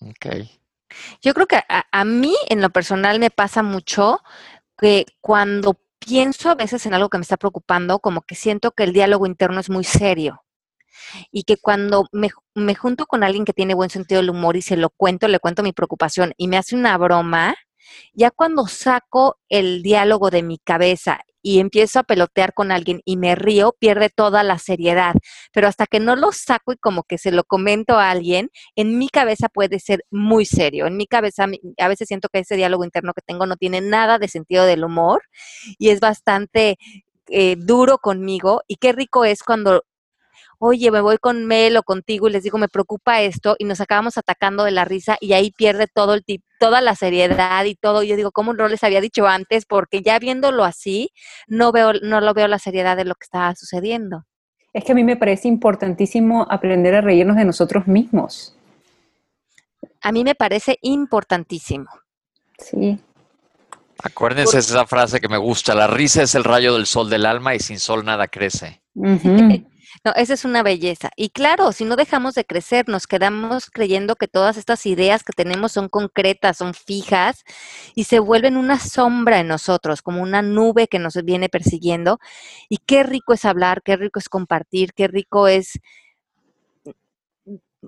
[0.00, 0.26] Ok.
[1.22, 4.20] Yo creo que a, a mí en lo personal me pasa mucho
[4.76, 8.84] que cuando pienso a veces en algo que me está preocupando, como que siento que
[8.84, 10.42] el diálogo interno es muy serio
[11.30, 14.62] y que cuando me, me, junto con alguien que tiene buen sentido del humor y
[14.62, 17.54] se lo cuento, le cuento mi preocupación y me hace una broma,
[18.14, 23.16] ya cuando saco el diálogo de mi cabeza y empiezo a pelotear con alguien y
[23.16, 25.14] me río, pierde toda la seriedad.
[25.50, 28.98] Pero hasta que no lo saco y como que se lo comento a alguien, en
[28.98, 30.86] mi cabeza puede ser muy serio.
[30.86, 31.46] En mi cabeza
[31.78, 34.84] a veces siento que ese diálogo interno que tengo no tiene nada de sentido del
[34.84, 35.22] humor
[35.78, 36.76] y es bastante
[37.28, 38.60] eh, duro conmigo.
[38.68, 39.84] Y qué rico es cuando
[40.58, 43.80] oye, me voy con Mel o contigo y les digo, me preocupa esto, y nos
[43.80, 47.74] acabamos atacando de la risa y ahí pierde todo el tip, toda la seriedad y
[47.74, 48.02] todo.
[48.02, 49.64] Yo digo, ¿cómo no les había dicho antes?
[49.66, 51.10] Porque ya viéndolo así,
[51.46, 54.24] no veo, no lo veo la seriedad de lo que estaba sucediendo.
[54.72, 58.54] Es que a mí me parece importantísimo aprender a reírnos de nosotros mismos.
[60.02, 61.88] A mí me parece importantísimo.
[62.58, 62.98] Sí.
[64.02, 67.26] Acuérdense de esa frase que me gusta, la risa es el rayo del sol del
[67.26, 68.80] alma y sin sol nada crece.
[70.04, 71.10] No, esa es una belleza.
[71.16, 75.32] Y claro, si no dejamos de crecer, nos quedamos creyendo que todas estas ideas que
[75.32, 77.44] tenemos son concretas, son fijas
[77.94, 82.18] y se vuelven una sombra en nosotros, como una nube que nos viene persiguiendo.
[82.68, 85.80] Y qué rico es hablar, qué rico es compartir, qué rico es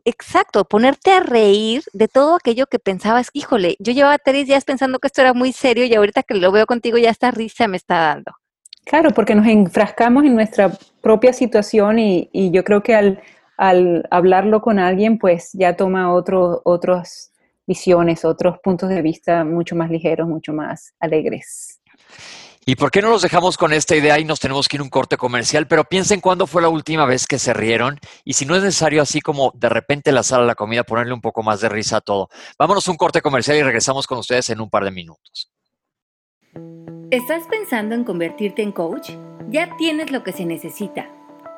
[0.05, 4.99] exacto, ponerte a reír de todo aquello que pensabas, híjole, yo llevaba tres días pensando
[4.99, 7.77] que esto era muy serio y ahorita que lo veo contigo ya esta risa me
[7.77, 8.33] está dando.
[8.85, 13.23] Claro, porque nos enfrascamos en nuestra propia situación y, yo creo que al,
[14.11, 17.33] hablarlo con alguien, pues ya toma otro, otras
[17.67, 21.81] visiones, otros puntos de vista mucho más ligeros, mucho más alegres.
[22.67, 24.85] ¿Y por qué no nos dejamos con esta idea y nos tenemos que ir a
[24.85, 25.67] un corte comercial?
[25.67, 29.03] Pero piensen cuándo fue la última vez que se rieron y si no es necesario
[29.03, 32.01] así como de repente la sala la comida, ponerle un poco más de risa a
[32.01, 32.29] todo.
[32.59, 35.51] Vámonos a un corte comercial y regresamos con ustedes en un par de minutos.
[37.11, 39.11] ¿Estás pensando en convertirte en coach?
[39.49, 41.09] Ya tienes lo que se necesita.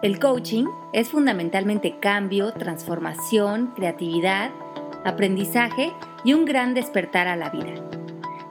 [0.03, 4.51] El coaching es fundamentalmente cambio, transformación, creatividad,
[5.05, 5.93] aprendizaje
[6.25, 7.75] y un gran despertar a la vida.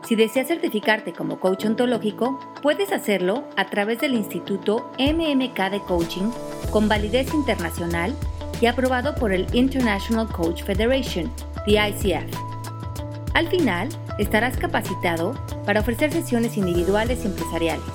[0.07, 6.29] Si deseas certificarte como coach ontológico, puedes hacerlo a través del Instituto MMK de Coaching
[6.69, 8.13] con validez internacional
[8.61, 11.31] y aprobado por el International Coach Federation,
[11.65, 12.31] the ICF.
[13.33, 15.33] Al final, estarás capacitado
[15.65, 17.85] para ofrecer sesiones individuales y empresariales.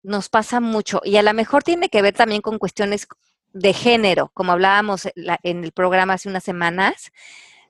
[0.01, 3.07] nos pasa mucho y a lo mejor tiene que ver también con cuestiones
[3.53, 7.11] de género, como hablábamos en el programa hace unas semanas,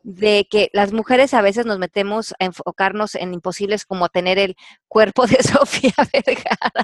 [0.04, 4.56] de que las mujeres a veces nos metemos a enfocarnos en imposibles como tener el
[4.88, 6.84] cuerpo de Sofía Vergara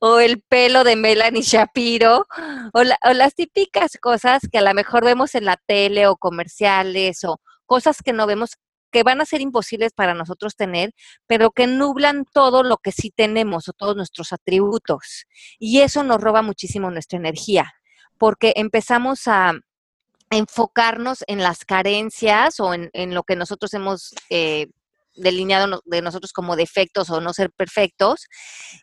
[0.00, 2.26] o el pelo de Melanie Shapiro
[2.72, 7.22] o, o, las típicas cosas que a lo mejor vemos en la tele o comerciales
[7.24, 8.56] o cosas que no vemos
[8.90, 10.92] que van a ser imposibles para nosotros tener,
[11.28, 15.26] pero que nublan todo lo que sí tenemos o todos nuestros atributos.
[15.60, 17.72] Y eso nos roba muchísimo nuestra energía,
[18.18, 19.52] porque empezamos a
[20.30, 24.68] enfocarnos en las carencias o en, lo que nosotros hemos eh,
[25.16, 28.26] delineado de nosotros como defectos o no ser perfectos.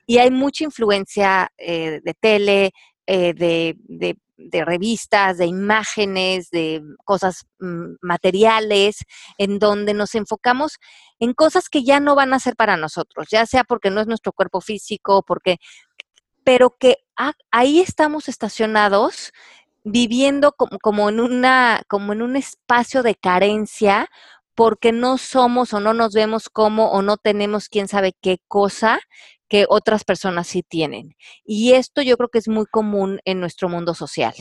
[0.05, 2.71] Y hay mucha influencia eh, de tele,
[3.05, 8.97] eh, de, de, revistas, de imágenes, de cosas mm, materiales,
[9.37, 10.77] en donde nos enfocamos
[11.19, 14.07] en cosas que ya no van a ser para nosotros, ya sea porque no es
[14.07, 15.57] nuestro cuerpo físico, porque,
[16.43, 16.97] pero que
[17.51, 19.31] ahí estamos estacionados
[19.91, 24.09] viviendo como, como, en una, como en un espacio de carencia
[24.55, 28.99] porque no somos o no nos vemos como o no tenemos quién sabe qué cosa
[29.47, 31.15] que otras personas sí tienen.
[31.45, 34.33] Y esto yo creo que es muy común en nuestro mundo social.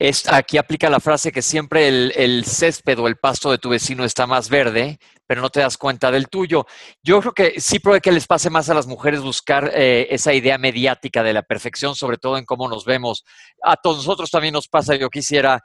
[0.00, 4.02] Es, aquí aplica la frase que siempre el, césped o el pasto de tu vecino
[4.02, 6.64] está más verde, pero no te das cuenta del tuyo.
[7.02, 10.32] Yo creo que sí puede que les pase más a las mujeres buscar eh, esa
[10.32, 13.26] idea mediática de la perfección, sobre todo en cómo nos vemos.
[13.62, 15.62] A todos nosotros también nos pasa, yo quisiera,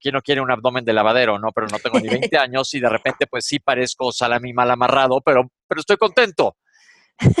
[0.00, 1.38] ¿quién no quiere un abdomen de lavadero?
[1.38, 4.72] No, pero no tengo ni 20 años y de repente pues sí parezco salami mal
[4.72, 6.56] amarrado, pero, pero estoy contento.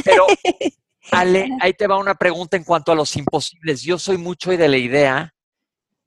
[0.04, 0.24] Pero,
[1.10, 3.82] Ale, ahí te va una pregunta en cuanto a los imposibles.
[3.82, 5.34] Yo soy mucho de la idea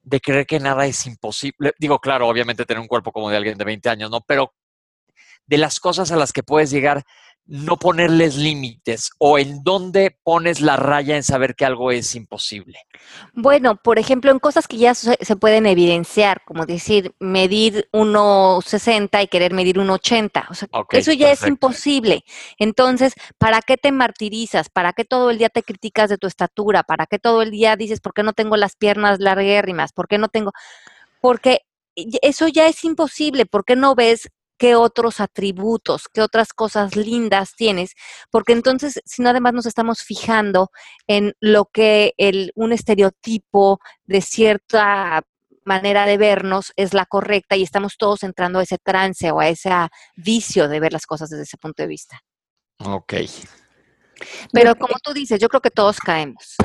[0.03, 1.73] de creer que nada es imposible.
[1.79, 4.21] Digo, claro, obviamente tener un cuerpo como de alguien de 20 años, ¿no?
[4.21, 4.53] Pero
[5.45, 7.03] de las cosas a las que puedes llegar
[7.45, 12.79] no ponerles límites o en dónde pones la raya en saber que algo es imposible?
[13.33, 19.27] Bueno, por ejemplo, en cosas que ya se, pueden evidenciar, como decir, medir 1,60 y
[19.27, 20.45] querer medir 1,80.
[20.49, 22.23] O sea, eso ya es imposible.
[22.57, 24.69] Entonces, ¿para qué te martirizas?
[24.69, 26.83] ¿Para qué todo el día te criticas de tu estatura?
[26.83, 29.91] ¿Para qué todo el día dices, ¿por qué no tengo las piernas larguérrimas?
[29.93, 30.51] ¿Por qué no tengo...?
[31.19, 31.61] Porque
[31.95, 33.45] eso ya es imposible.
[33.45, 34.29] ¿Por qué no ves
[34.61, 37.95] qué otros atributos, qué otras cosas lindas tienes,
[38.29, 40.69] porque entonces, si no además nos estamos fijando
[41.07, 45.23] en lo que el, un estereotipo de cierta
[45.65, 49.47] manera de vernos es la correcta y estamos todos entrando a ese trance o a
[49.47, 49.71] ese
[50.15, 52.21] vicio de ver las cosas desde ese punto de vista.
[52.85, 53.13] Ok.
[54.53, 56.55] Pero como tú dices, yo creo que todos caemos.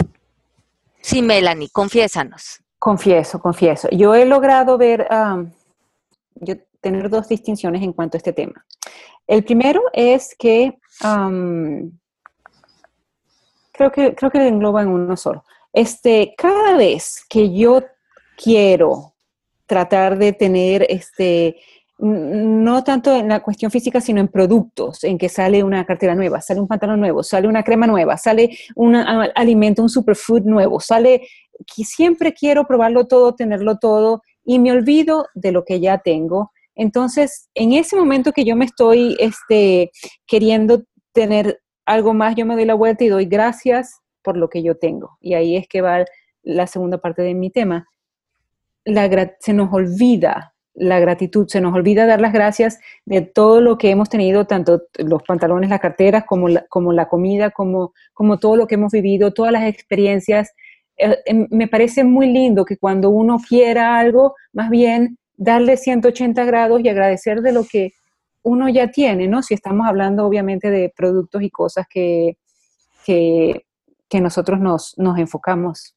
[1.01, 2.63] Sí, Melanie, confiésanos.
[2.79, 3.89] Confieso, confieso.
[3.91, 5.09] Yo he logrado ver,
[6.35, 8.65] yo tener dos distinciones en cuanto a este tema.
[9.27, 10.79] El primero es que
[13.73, 15.45] creo que creo que engloba en uno solo.
[15.73, 17.83] Este, cada vez que yo
[18.37, 19.15] quiero
[19.67, 21.57] tratar de tener este
[21.99, 26.43] no tanto en la cuestión física, sino en productos, en que sale una cartera nueva,
[26.43, 31.27] sale un pantalón nuevo, sale una crema nueva, sale un alimento, un superfood nuevo, sale
[31.75, 36.53] que siempre quiero probarlo todo, tenerlo todo y me olvido de lo que ya tengo
[36.77, 39.91] entonces, en ese momento que yo me estoy este,
[40.27, 44.63] queriendo tener algo más, yo me doy la vuelta y doy gracias por lo que
[44.63, 45.17] yo tengo.
[45.21, 46.05] Y ahí es que va
[46.43, 47.87] la segunda parte de mi tema.
[49.41, 53.91] se nos olvida la gratitud, se nos olvida dar las gracias de todo lo que
[53.91, 58.75] hemos tenido, tanto los pantalones, las carteras, como la, comida, como, como todo lo que
[58.75, 60.53] hemos vivido, todas las experiencias.
[60.99, 66.45] Eh, em, me parece muy lindo que cuando uno quiera algo, más bien darle 180
[66.45, 67.93] grados y agradecer de lo que
[68.43, 69.43] uno ya tiene, ¿no?
[69.43, 72.37] Si estamos hablando obviamente de productos y cosas que,
[73.05, 73.65] que,
[74.21, 75.95] nosotros nos, nos, enfocamos.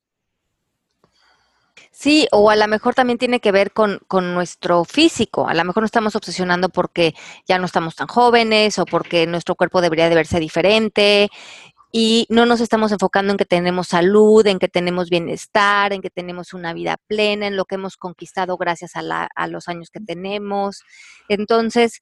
[1.91, 5.47] Sí, o a lo mejor también tiene que ver con, con, nuestro físico.
[5.47, 7.13] A lo mejor nos estamos obsesionando porque
[7.47, 11.29] ya no estamos tan jóvenes o porque nuestro cuerpo debería de verse diferente
[11.91, 16.11] y no nos estamos enfocando en que tenemos salud, en que tenemos bienestar, en que
[16.11, 20.83] tenemos una vida plena, en lo que hemos conquistado gracias a, los años que tenemos.
[21.29, 22.01] Entonces,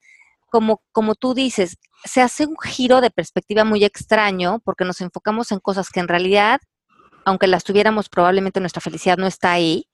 [0.50, 5.52] como, como tú dices, se hace un giro de perspectiva muy extraño porque nos enfocamos
[5.54, 6.60] en cosas que en realidad,
[7.24, 9.88] aunque las tuviéramos, probablemente nuestra felicidad no está ahí.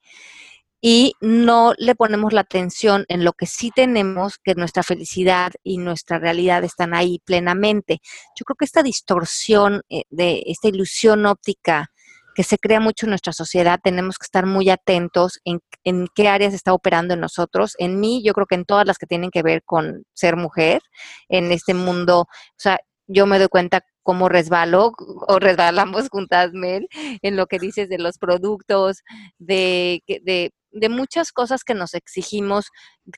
[0.86, 5.78] Y no le ponemos la atención en lo que sí tenemos, que nuestra felicidad y
[5.78, 8.02] nuestra realidad están ahí plenamente.
[8.38, 11.90] Yo creo que esta distorsión eh, de esta ilusión óptica
[12.34, 16.28] que se crea mucho en nuestra sociedad, tenemos que estar muy atentos en, en, qué
[16.28, 17.76] áreas está operando en nosotros.
[17.78, 20.82] En mí, yo creo que en todas las que tienen que ver con ser mujer,
[21.30, 24.92] en este mundo, o sea, yo me doy cuenta cómo resbalo
[25.28, 26.88] o resbalamos juntas, Mel,
[27.22, 29.02] en lo que dices de los productos,
[29.38, 32.66] de, de de muchas cosas que nos exigimos,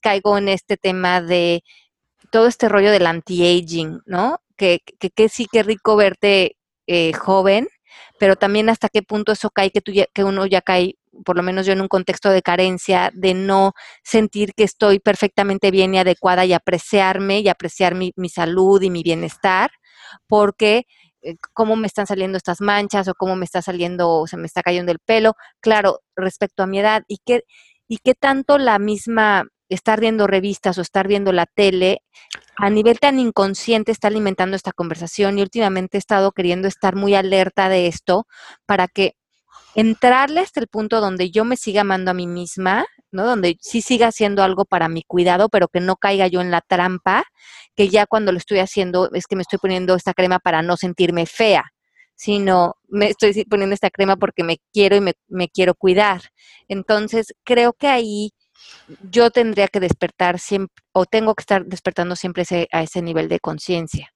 [0.03, 1.63] caigo en este tema de
[2.31, 4.41] todo este rollo del anti-aging, ¿no?
[4.57, 7.69] Que, que, sí, que rico verte eh, joven,
[8.19, 10.95] pero también hasta qué punto eso cae, que, tú que uno ya cae,
[11.25, 15.71] por lo menos yo en un contexto de carencia, de no sentir que estoy perfectamente
[15.71, 19.71] bien y adecuada y apreciarme y apreciar mi, mi salud y mi bienestar,
[20.27, 20.85] porque
[21.53, 24.63] cómo me están saliendo estas manchas o cómo me está saliendo o se me está
[24.63, 27.43] cayendo el pelo, claro, respecto a mi edad y qué,
[27.89, 32.03] y qué tanto la misma estar viendo revistas o estar viendo la tele
[32.57, 37.15] a nivel tan inconsciente está alimentando esta conversación y últimamente he estado queriendo estar muy
[37.15, 38.27] alerta de esto
[38.65, 39.15] para que
[39.75, 43.27] entrarle hasta el punto donde yo me siga amando a mí misma, ¿no?
[43.27, 46.61] Donde sí siga haciendo algo para mi cuidado, pero que no caiga yo en la
[46.61, 47.25] trampa,
[47.75, 50.77] que ya cuando lo estoy haciendo es que me estoy poniendo esta crema para no
[50.77, 51.65] sentirme fea,
[52.15, 56.23] sino me estoy poniendo esta crema porque me quiero y me, me quiero cuidar.
[56.69, 58.33] Entonces, creo que ahí
[59.11, 63.29] yo tendría que despertar siempre, o tengo que estar despertando siempre ese, a ese nivel
[63.29, 64.13] de conciencia.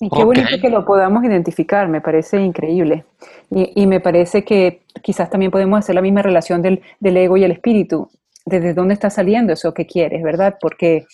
[0.00, 3.04] Y qué bonito que lo podamos identificar, me parece increíble.
[3.50, 7.52] Y, me parece que quizás también podemos hacer la misma relación del, ego y el
[7.52, 8.10] espíritu.
[8.44, 10.56] ¿Desde dónde está saliendo eso que quieres, verdad?
[10.60, 11.04] Porque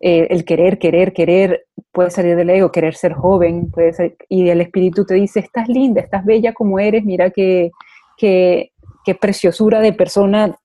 [0.00, 4.48] eh, el querer, querer, querer puede salir del ego, querer ser joven, puede ser, y
[4.48, 7.72] el espíritu te dice, estás linda, estás bella como eres, mira qué,
[8.16, 8.70] qué,
[9.04, 10.56] qué preciosura de persona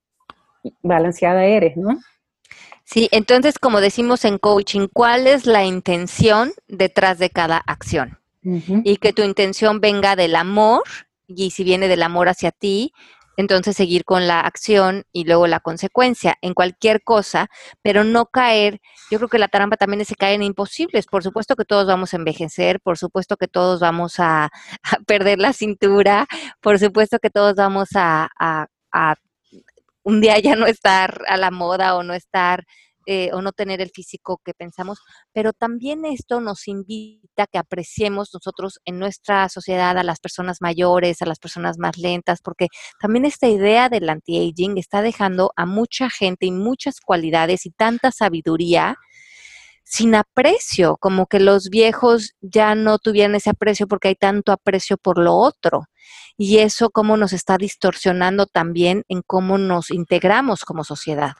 [0.82, 1.98] balanceada eres, ¿no?
[2.88, 8.20] Sí, entonces, como decimos en coaching, ¿cuál es la intención detrás de cada acción?
[8.84, 10.84] Y que tu intención venga del amor,
[11.26, 12.92] y si viene del amor hacia ti,
[13.36, 17.48] entonces seguir con la acción y luego la consecuencia en cualquier cosa,
[17.82, 18.80] pero no caer,
[19.10, 21.88] yo creo que la trampa también es que caer en imposibles, por supuesto que todos
[21.88, 24.50] vamos a envejecer, por supuesto que todos vamos a,
[25.08, 26.28] perder la cintura,
[26.60, 29.16] por supuesto que todos vamos a, a
[30.06, 32.64] un día ya no estar a la moda o no estar
[33.08, 34.98] eh, o no tener el físico que pensamos,
[35.32, 40.58] pero también esto nos invita a que apreciemos nosotros en nuestra sociedad a las personas
[40.60, 42.68] mayores, a las personas más lentas, porque
[43.00, 48.12] también esta idea del anti-aging está dejando a mucha gente y muchas cualidades y tanta
[48.12, 48.96] sabiduría
[49.88, 54.96] sin aprecio, como que los viejos ya no tuvieran ese aprecio porque hay tanto aprecio
[54.96, 55.84] por lo otro
[56.36, 61.34] y eso cómo nos está distorsionando también en cómo nos integramos como sociedad.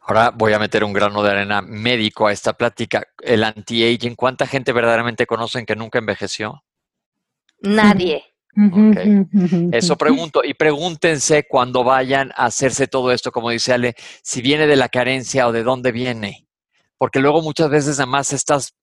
[0.00, 3.04] Ahora voy a meter un grano de arena médico a esta plática.
[3.22, 6.64] El anti-aging, ¿cuánta gente verdaderamente conocen que nunca envejeció?
[7.60, 8.24] Nadie.
[9.72, 10.42] Eso pregunto.
[10.42, 14.88] Y pregúntense cuando vayan a hacerse todo esto, como dice Ale, si viene de la
[14.88, 16.47] carencia o de dónde viene.
[16.98, 18.74] Porque luego muchas veces nada más estás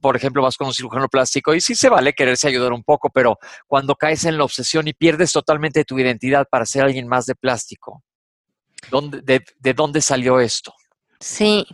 [0.00, 3.10] por ejemplo, vas con un cirujano plástico y sí se vale quererse ayudar un poco,
[3.10, 7.26] pero cuando caes en la obsesión y pierdes totalmente tu identidad para ser alguien más
[7.26, 8.02] de plástico,
[8.90, 10.74] ¿dónde, de, dónde salió esto?
[11.18, 11.66] Sí,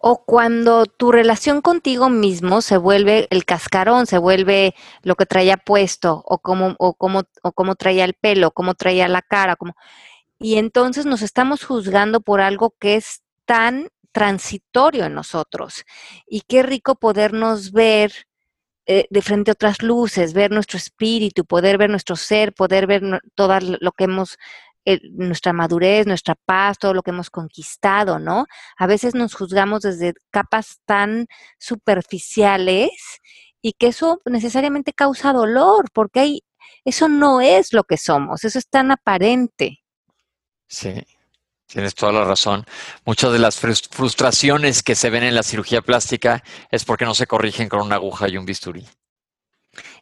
[0.00, 5.56] o cuando tu relación contigo mismo se vuelve el cascarón, se vuelve lo que traía
[5.56, 9.74] puesto, o cómo, o cómo, o cómo traía el pelo, cómo traía la cara, como...
[10.40, 13.88] y entonces nos estamos juzgando por algo que es tan
[14.18, 15.84] transitorio en nosotros.
[16.26, 18.12] Y qué rico podernos ver
[18.84, 23.02] eh, de frente a otras luces, ver nuestro espíritu, poder ver nuestro ser, poder ver
[23.36, 24.36] todo lo que hemos,
[24.84, 28.46] eh, nuestra madurez, nuestra paz, todo lo que hemos conquistado, ¿no?
[28.76, 31.28] A veces nos juzgamos desde capas tan
[31.60, 32.90] superficiales
[33.62, 36.40] y que eso necesariamente causa dolor, porque hay,
[36.84, 39.78] eso no es lo que somos, eso es tan aparente.
[40.66, 41.04] Sí,
[41.68, 42.64] Tienes toda la razón.
[43.04, 47.26] Muchas de las frustraciones que se ven en la cirugía plástica es porque no se
[47.26, 48.86] corrigen con una aguja y un bisturí.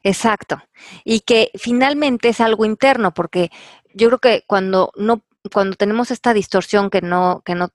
[0.05, 0.62] Exacto.
[1.05, 3.51] Y que finalmente es algo interno, porque
[3.95, 7.71] yo creo que cuando no, cuando tenemos esta distorsión que no, que no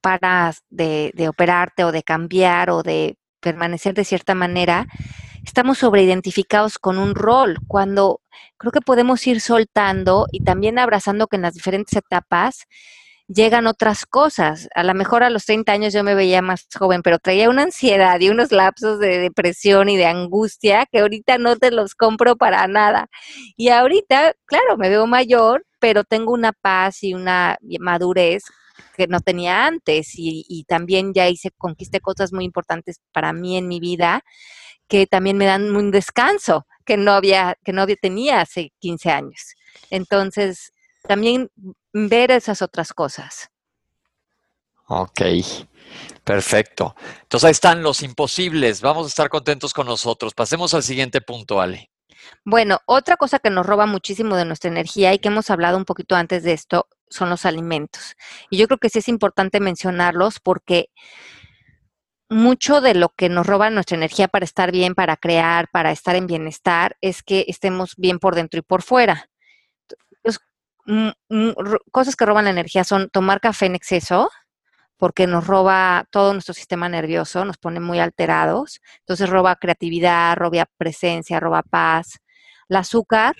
[0.00, 4.88] paras de, de operarte o de cambiar o de permanecer de cierta manera,
[5.44, 8.20] estamos sobreidentificados con un rol, cuando
[8.58, 12.66] creo que podemos ir soltando y también abrazando que en las diferentes etapas
[13.32, 14.68] llegan otras cosas.
[14.74, 17.62] A lo mejor a los 30 años yo me veía más joven, pero traía una
[17.62, 22.36] ansiedad y unos lapsos de depresión y de angustia que ahorita no te los compro
[22.36, 23.08] para nada.
[23.56, 28.44] Y ahorita, claro, me veo mayor, pero tengo una paz y una madurez
[28.96, 33.68] que no tenía antes y, también ya hice, conquisté cosas muy importantes para mí en
[33.68, 34.22] mi vida
[34.88, 39.54] que también me dan un descanso que no había, que no tenía hace 15 años.
[39.90, 40.72] Entonces,
[41.08, 41.50] también
[41.92, 43.50] ver esas otras cosas.
[44.88, 45.22] Ok,
[46.24, 46.94] perfecto.
[47.22, 48.80] Entonces ahí están los imposibles.
[48.80, 50.34] Vamos a estar contentos con nosotros.
[50.34, 51.90] Pasemos al siguiente punto, Ale.
[52.44, 55.84] Bueno, otra cosa que nos roba muchísimo de nuestra energía y que hemos hablado un
[55.84, 58.16] poquito antes de esto son los alimentos.
[58.50, 60.90] Y yo creo que sí es importante mencionarlos porque
[62.28, 66.16] mucho de lo que nos roba nuestra energía para estar bien, para crear, para estar
[66.16, 69.28] en bienestar, es que estemos bien por dentro y por fuera.
[70.86, 71.52] Mm, mm,
[71.92, 74.30] cosas que roban la energía son tomar café en exceso,
[74.96, 78.80] porque nos roba todo nuestro sistema nervioso, nos pone muy alterados.
[79.00, 82.20] Entonces roba creatividad, roba presencia, roba paz.
[82.68, 83.36] El azúcar,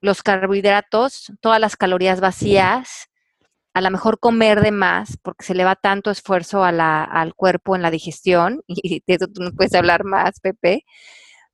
[0.00, 3.08] los carbohidratos, todas las calorías vacías,
[3.74, 7.82] a lo mejor comer de más, porque se le va tanto esfuerzo al cuerpo en
[7.82, 10.84] la digestión, y de eso tú no puedes hablar más, Pepe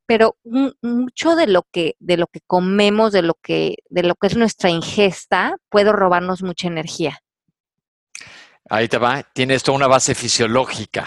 [0.06, 4.26] pero mucho de lo que de lo que comemos, de lo que de lo que
[4.26, 7.20] es nuestra ingesta, puede robarnos mucha energía.
[8.70, 11.06] Ahí te va, tiene esto una base fisiológica.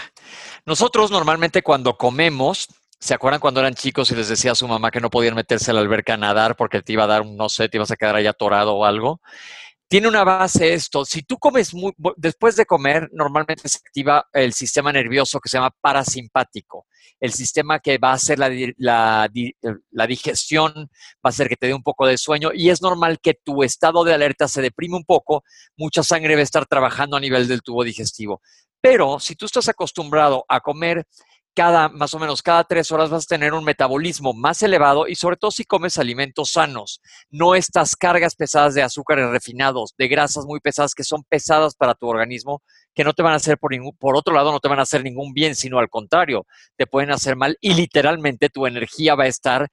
[0.64, 2.68] Nosotros normalmente cuando comemos,
[3.00, 5.72] ¿se acuerdan cuando eran chicos y les decía a su mamá que no podían meterse
[5.72, 7.90] a la alberca a nadar porque te iba a dar un, no sé, te ibas
[7.90, 9.20] a quedar ahí atorado o algo?
[9.88, 11.04] Tiene una base esto.
[11.04, 15.56] Si tú comes muy, después de comer, normalmente se activa el sistema nervioso que se
[15.56, 16.86] llama parasimpático,
[17.18, 19.28] el sistema que va a hacer la, la,
[19.90, 23.18] la, digestión, va a hacer que te dé un poco de sueño y es normal
[23.20, 25.42] que tu estado de alerta se deprime un poco,
[25.76, 28.42] mucha sangre va a estar trabajando a nivel del tubo digestivo.
[28.80, 31.06] Pero si tú estás acostumbrado a comer
[31.58, 35.16] cada, más o menos cada tres horas vas a tener un metabolismo más elevado y
[35.16, 37.00] sobre todo si comes alimentos sanos,
[37.30, 41.96] no estas cargas pesadas de azúcares refinados, de grasas muy pesadas que son pesadas para
[41.96, 42.62] tu organismo,
[42.94, 44.82] que no te van a hacer por ningún, por otro lado no te van a
[44.82, 46.46] hacer ningún bien, sino al contrario,
[46.76, 49.66] te pueden hacer mal y literalmente tu energía va a estar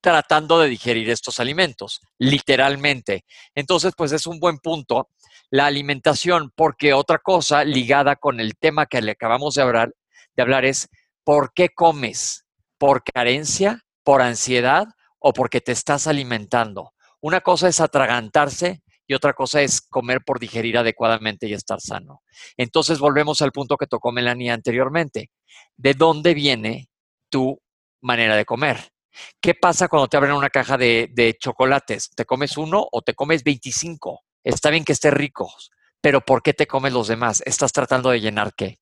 [0.00, 3.24] tratando de digerir estos alimentos, literalmente.
[3.54, 5.10] Entonces, pues es un buen punto
[5.50, 9.94] la alimentación, porque otra cosa ligada con el tema que le acabamos de hablar
[10.38, 10.88] de hablar es
[11.24, 12.46] ¿por qué comes?
[12.78, 13.82] ¿Por carencia?
[14.04, 14.86] ¿Por ansiedad?
[15.18, 16.92] ¿O porque te estás alimentando?
[17.20, 22.22] Una cosa es atragantarse y otra cosa es comer por digerir adecuadamente y estar sano.
[22.56, 25.32] Entonces volvemos al punto que tocó Melanie anteriormente.
[25.76, 26.88] ¿De dónde viene
[27.30, 27.60] tu
[28.00, 28.92] manera de comer?
[29.40, 32.10] ¿Qué pasa cuando te abren una caja de, de, chocolates?
[32.10, 34.20] ¿Te comes uno o te comes 25?
[34.44, 35.52] Está bien que esté rico,
[36.00, 37.42] pero ¿por qué te comes los demás?
[37.44, 38.78] ¿Estás tratando de llenar qué?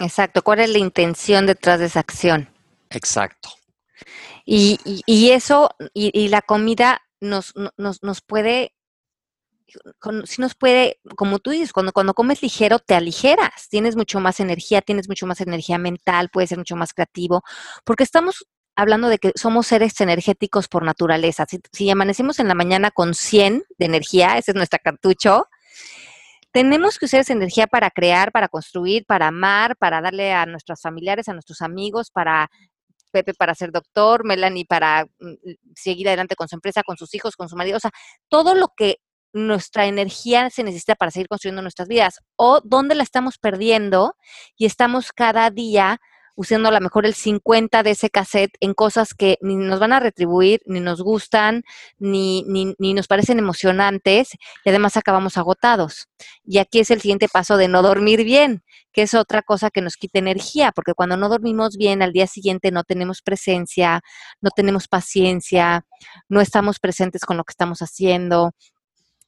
[0.00, 0.42] Exacto.
[0.42, 2.48] ¿Cuál es la intención detrás de esa acción?
[2.90, 3.50] Exacto.
[4.44, 8.74] Y, y, eso, y, la comida nos, nos, nos puede,
[10.24, 14.38] si nos puede, como tú dices, cuando, cuando comes ligero te aligeras, tienes mucho más
[14.38, 17.42] energía, tienes mucho más energía mental, puedes ser mucho más creativo,
[17.84, 18.46] porque estamos
[18.76, 21.46] hablando de que somos seres energéticos por naturaleza.
[21.48, 25.48] Si, si amanecemos en la mañana con 100 de energía, ese es nuestro cartucho,
[26.56, 30.80] tenemos que usar esa energía para crear, para construir, para amar, para darle a nuestros
[30.80, 32.48] familiares, a nuestros amigos, para
[33.12, 35.34] Pepe para ser doctor, Melanie para mm,
[35.74, 37.90] seguir adelante con su empresa, con sus hijos, con su marido, o sea,
[38.30, 38.96] todo lo que
[39.34, 44.14] nuestra energía se necesita para seguir construyendo nuestras vidas o dónde la estamos perdiendo
[44.56, 45.98] y estamos cada día
[46.36, 49.92] usando a lo mejor el 50 de ese cassette en cosas que ni nos van
[49.92, 51.64] a retribuir, ni nos gustan,
[51.98, 54.34] ni, ni, ni, nos parecen emocionantes
[54.64, 56.08] y además acabamos agotados.
[56.44, 58.62] Y aquí es el siguiente paso de no dormir bien,
[58.92, 62.26] que es otra cosa que nos quita energía, porque cuando no dormimos bien al día
[62.26, 64.02] siguiente no tenemos presencia,
[64.40, 65.86] no tenemos paciencia,
[66.28, 68.52] no estamos presentes con lo que estamos haciendo,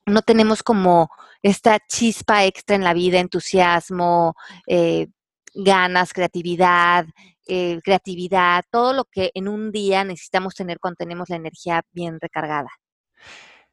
[0.07, 1.09] no tenemos como
[1.43, 4.35] esta chispa extra en la vida, entusiasmo,
[4.67, 5.09] eh,
[5.55, 7.07] ganas, creatividad,
[7.47, 12.19] eh, creatividad, todo lo que en un día necesitamos tener cuando tenemos la energía bien
[12.21, 12.69] recargada.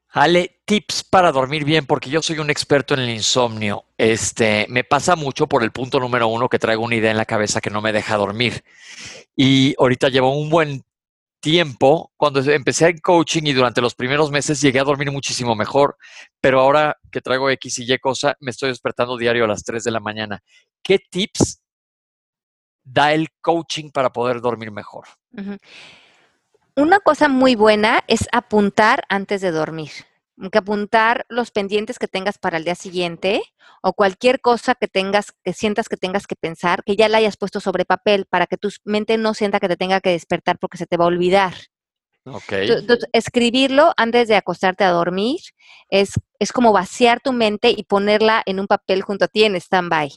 [0.09, 3.83] Ale, tips para dormir bien, porque yo soy un experto en el insomnio.
[3.97, 7.25] Este, me pasa mucho por el punto número uno que traigo una idea en la
[7.25, 8.63] cabeza que no me deja dormir.
[9.35, 10.85] Y ahorita llevo un buen
[11.41, 15.97] tiempo, cuando empecé en coaching y durante los primeros meses llegué a dormir muchísimo mejor,
[16.39, 19.83] pero ahora que traigo X y Y cosa, me estoy despertando diario a las 3
[19.83, 20.41] de la mañana.
[20.81, 21.61] ¿Qué tips
[22.85, 25.07] da el coaching para poder dormir mejor?
[26.75, 29.91] Una cosa muy buena es apuntar antes de dormir.
[30.51, 33.41] que apuntar los pendientes que tengas para el día siguiente
[33.81, 37.37] o cualquier cosa que tengas, que sientas que tengas que pensar, que ya la hayas
[37.37, 40.77] puesto sobre papel para que tu mente no sienta que te tenga que despertar porque
[40.77, 41.53] se te va a olvidar.
[42.25, 45.39] Entonces, escribirlo antes de acostarte a dormir
[45.89, 49.55] es, es como vaciar tu mente y ponerla en un papel junto a ti en
[49.55, 50.11] stand-by.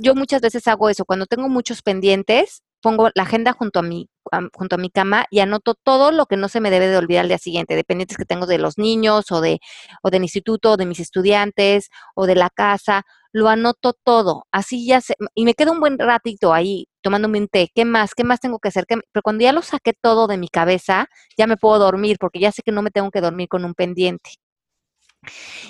[0.00, 1.04] Yo muchas veces hago eso.
[1.04, 4.08] Cuando tengo muchos pendientes, pongo la agenda junto a mi,
[4.52, 7.22] junto a mi cama y anoto todo lo que no se me debe de olvidar
[7.22, 9.60] al día siguiente, dependientes que tengo de los niños o, de,
[10.02, 14.46] o del instituto, o de mis estudiantes o de la casa, lo anoto todo.
[14.52, 17.70] Así ya se, y me quedo un buen ratito ahí tomándome un té.
[17.74, 18.14] ¿Qué más?
[18.14, 18.84] ¿Qué más tengo que hacer?
[18.86, 22.52] Pero cuando ya lo saqué todo de mi cabeza, ya me puedo dormir porque ya
[22.52, 24.30] sé que no me tengo que dormir con un pendiente.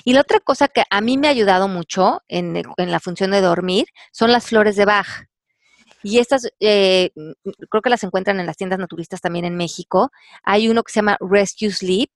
[0.05, 3.41] Y la otra cosa que a mí me ha ayudado mucho en, la función de
[3.41, 5.27] dormir son las flores de Bach.
[6.03, 7.11] Y estas, eh,
[7.71, 10.11] creo que las encuentran en las tiendas naturistas también en México.
[10.43, 12.11] Hay uno que se llama Rescue Sleep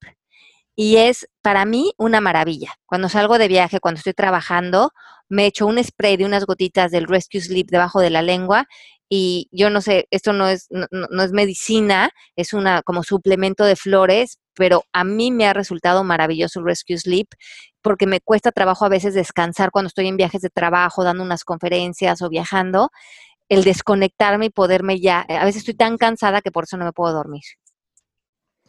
[0.77, 2.75] y es para mí una maravilla.
[2.87, 4.93] Cuando salgo de viaje, cuando estoy trabajando,
[5.29, 8.67] me echo un spray de unas gotitas del Rescue Sleep debajo de la lengua
[9.09, 13.65] y yo no sé, esto no es, no, no, es medicina, es una como suplemento
[13.65, 17.29] de flores, pero a mí me ha resultado maravilloso el Rescue Sleep
[17.81, 21.45] porque me cuesta trabajo a veces descansar cuando estoy en viajes de trabajo, dando unas
[21.45, 22.91] conferencias o viajando
[23.49, 26.93] el desconectarme y poderme ya, a veces estoy tan cansada que por eso no me
[26.93, 27.43] puedo dormir.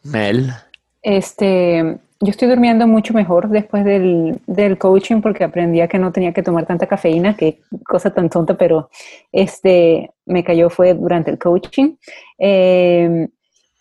[0.02, 0.54] Mel.
[1.02, 6.32] Este, yo estoy durmiendo mucho mejor después del, coaching porque aprendí a que no tenía
[6.32, 8.90] que tomar tanta cafeína, que cosa tan tonta, pero
[9.32, 11.96] este, me cayó fue durante el coaching.
[12.38, 13.28] Em,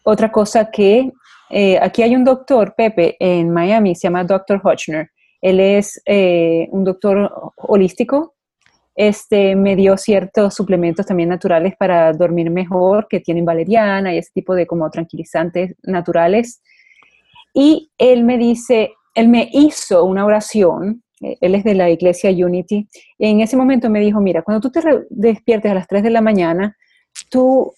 [0.04, 1.12] otra cosa que
[1.50, 4.62] eh, aquí hay un doctor, Pepe, en Miami, se llama Dr.
[4.64, 5.10] Hochner.
[5.42, 8.36] Él es eh, un doctor holístico
[9.00, 14.32] este, me dio ciertos suplementos también naturales para dormir mejor, que tienen valeriana y ese
[14.34, 16.62] tipo de como tranquilizantes naturales.
[17.54, 22.32] Y él me dice, él me hizo una oración, eh, él es de la iglesia
[22.32, 22.88] Unity,
[23.18, 26.22] en ese momento me dijo, mira, cuando tú te despiertes a las 3 de la
[26.22, 26.78] mañana,
[27.30, 27.74] tú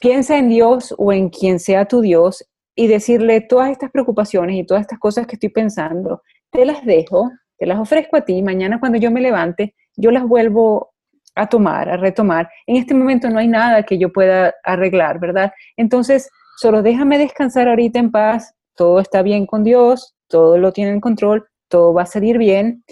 [0.00, 4.64] piensa en Dios o en quien sea tu Dios y decirle todas estas preocupaciones y
[4.64, 8.80] todas estas cosas que estoy pensando, te las dejo, te las ofrezco a ti, mañana
[8.80, 10.92] cuando yo me levante, yo las vuelvo
[11.34, 12.48] a tomar, a retomar.
[12.66, 15.52] En este momento no hay nada que yo pueda arreglar, ¿verdad?
[15.76, 20.92] Entonces, solo déjame descansar ahorita en paz, todo está bien con Dios, todo lo tiene
[20.92, 22.82] en control, todo va a salir bien.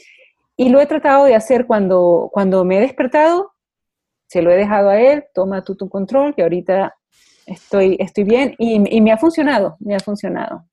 [0.54, 3.52] Y lo he tratado de hacer cuando, cuando me he despertado,
[4.26, 6.94] se lo he dejado a él, toma tú tu control, que ahorita
[7.46, 10.66] estoy, estoy bien y, y me ha funcionado, me ha funcionado.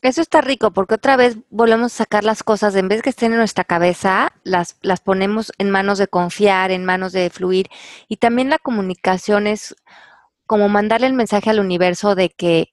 [0.00, 3.32] Eso está rico porque otra vez volvemos a sacar las cosas, en vez que estén
[3.32, 7.68] en nuestra cabeza, las, las ponemos en manos de confiar, en manos de fluir.
[8.08, 9.76] Y también la comunicación es
[10.46, 12.72] como mandarle el mensaje al universo de que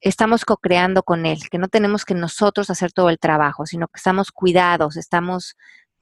[0.00, 3.98] estamos co-creando con él, que no tenemos que nosotros hacer todo el trabajo, sino que
[3.98, 5.56] estamos cuidados, estamos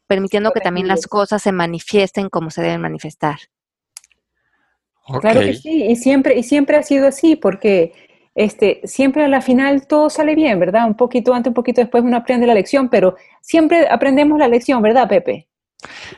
[0.06, 3.38] permitiendo que también las cosas se manifiesten como se deben manifestar.
[5.20, 7.92] Claro que sí, y siempre, y siempre ha sido así, porque
[8.34, 10.86] este, siempre a la final todo sale bien, ¿verdad?
[10.86, 14.82] Un poquito antes, un poquito después uno aprende la lección, pero siempre aprendemos la lección,
[14.82, 15.48] ¿verdad, Pepe?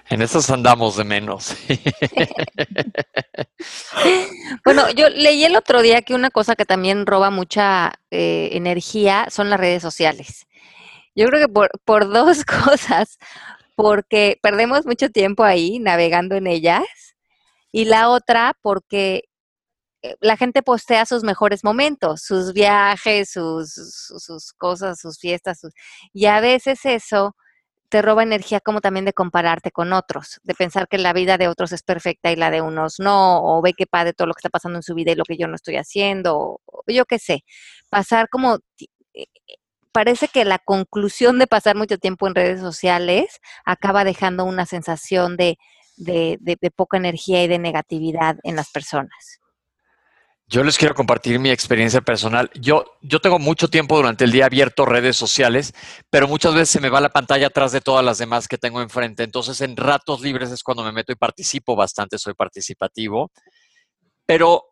[0.09, 1.55] En eso andamos de menos.
[4.65, 9.27] bueno, yo leí el otro día que una cosa que también roba mucha eh, energía
[9.31, 10.47] son las redes sociales.
[11.15, 13.19] Yo creo que por, dos cosas,
[13.77, 16.85] porque perdemos mucho tiempo ahí navegando en ellas
[17.71, 19.25] y la otra porque
[20.03, 25.61] eh, la gente postea sus mejores momentos, sus viajes, sus, sus, cosas, sus fiestas,
[26.13, 27.37] y a veces eso
[27.91, 31.49] te roba energía como también de compararte con otros, de pensar que la vida de
[31.49, 34.39] otros es perfecta y la de unos no, o ve que padre todo lo que
[34.41, 37.19] está pasando en su vida y lo que yo no estoy haciendo, o, yo qué
[37.19, 37.45] sé,
[37.91, 38.61] pasar como
[39.15, 39.27] eh,
[39.93, 45.37] parece que la conclusión de pasar mucho tiempo en redes sociales acaba dejando una sensación
[45.37, 45.59] de,
[45.97, 49.40] de, de poca energía y de negatividad en las personas.
[50.53, 52.51] Yo les quiero compartir mi experiencia personal.
[52.55, 55.73] Yo, yo tengo mucho tiempo durante el día abierto redes sociales,
[56.11, 58.83] pero muchas veces se me va la pantalla atrás de todas las demás que tengo
[58.83, 59.23] enfrente.
[59.23, 63.31] Entonces, en ratos libres es cuando me meto y participo bastante, soy participativo.
[64.27, 64.65] Pero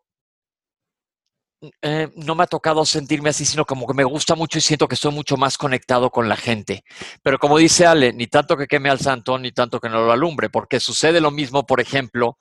[1.81, 4.85] eh, no me ha tocado sentirme así, sino como que me gusta mucho y siento
[4.85, 6.83] que estoy mucho más conectado con la gente.
[7.23, 10.11] Pero como dice Ale, ni tanto que queme al santo, ni tanto que no lo
[10.11, 12.37] alumbre, porque sucede lo mismo, por ejemplo,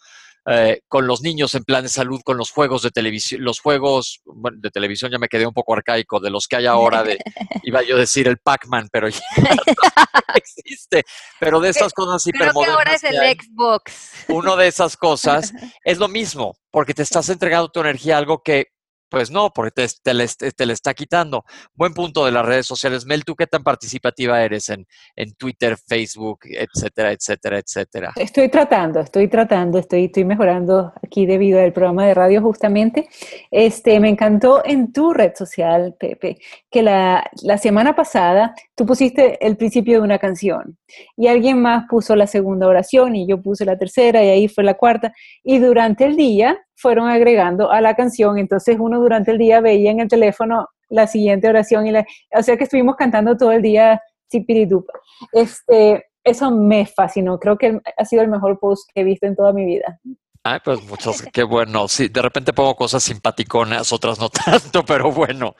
[0.51, 4.22] eh, con los niños en plan de salud, con los juegos de televisión, los juegos
[4.24, 7.18] de televisión ya me quedé un poco arcaico, de los que hay ahora, de,
[7.64, 11.05] iba yo a decir el Pac-Man, pero ya no existe,
[11.38, 12.64] pero de esas cosas hipermodernas.
[12.64, 14.24] Creo que ahora es el Xbox.
[14.28, 15.53] Uno de esas cosas
[15.84, 18.68] es lo mismo, porque te estás entregando tu energía a algo que
[19.09, 21.44] Pues no, porque te, te, le, te, le, está quitando.
[21.74, 23.06] Buen punto de las redes sociales.
[23.06, 24.86] Mel, ¿tú qué tan participativa eres en,
[25.16, 28.12] en Twitter, Facebook, etcétera, etcétera, etcétera?
[28.16, 33.09] Estoy tratando, estoy tratando, estoy, estoy mejorando aquí debido al programa de radio justamente.
[33.50, 36.38] Este, me encantó en tu red social, Pepe,
[36.70, 40.76] que la, la semana pasada tú pusiste el principio de una canción
[41.16, 44.64] y alguien más puso la segunda oración y yo puse la tercera y ahí fue
[44.64, 45.12] la cuarta.
[45.42, 49.91] Y durante el día fueron agregando a la canción, entonces uno durante el día veía
[49.91, 53.62] en el teléfono la siguiente oración, y la, o sea que estuvimos cantando todo el
[53.62, 54.01] día
[54.31, 54.93] Zipiridupa.
[55.33, 59.37] Este, eso me fascinó, creo que ha sido el mejor post que he visto en
[59.37, 59.99] toda mi vida.
[60.45, 61.89] Ay, pues muchos, qué bueno.
[61.89, 65.57] Sí, de repente pongo cosas simpaticonas, otras no tanto, pero bueno.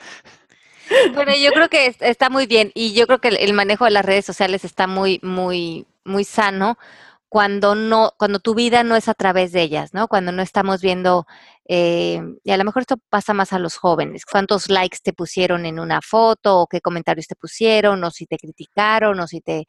[1.15, 4.05] Bueno, yo creo que está muy bien y yo creo que el manejo de las
[4.05, 6.79] redes sociales está muy, muy, muy sano
[7.29, 10.09] cuando no, cuando tu vida no es a través de ellas, ¿no?
[10.09, 11.27] Cuando no estamos viendo,
[11.69, 15.67] eh, y a lo mejor esto pasa más a los jóvenes, cuántos likes te pusieron
[15.67, 19.67] en una foto, o qué comentarios te pusieron, o si te criticaron, o si te,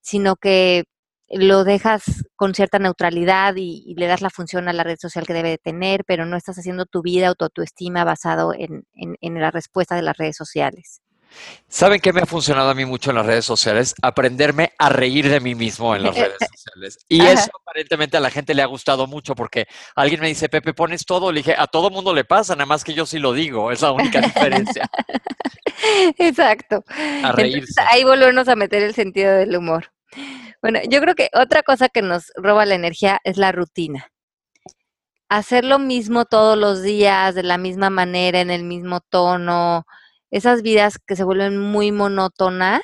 [0.00, 0.84] sino que
[1.30, 2.04] lo dejas
[2.36, 5.50] con cierta neutralidad y, y le das la función a la red social que debe
[5.50, 9.40] de tener, pero no estás haciendo tu vida o tu autoestima basado en, en, en
[9.40, 11.00] la respuesta de las redes sociales.
[11.68, 13.94] ¿Saben qué me ha funcionado a mí mucho en las redes sociales?
[14.02, 16.98] Aprenderme a reír de mí mismo en las redes sociales.
[17.08, 17.32] Y Ajá.
[17.32, 21.04] eso aparentemente a la gente le ha gustado mucho porque alguien me dice, Pepe, pones
[21.04, 21.30] todo.
[21.30, 23.70] Le dije, a todo mundo le pasa, nada más que yo sí lo digo.
[23.70, 24.88] Es la única diferencia.
[26.18, 26.84] Exacto.
[27.22, 27.58] A reírse.
[27.58, 29.92] Entonces, ahí volvernos a meter el sentido del humor.
[30.62, 34.08] Bueno, yo creo que otra cosa que nos roba la energía es la rutina.
[35.28, 39.86] Hacer lo mismo todos los días, de la misma manera, en el mismo tono,
[40.30, 42.82] esas vidas que se vuelven muy monótonas,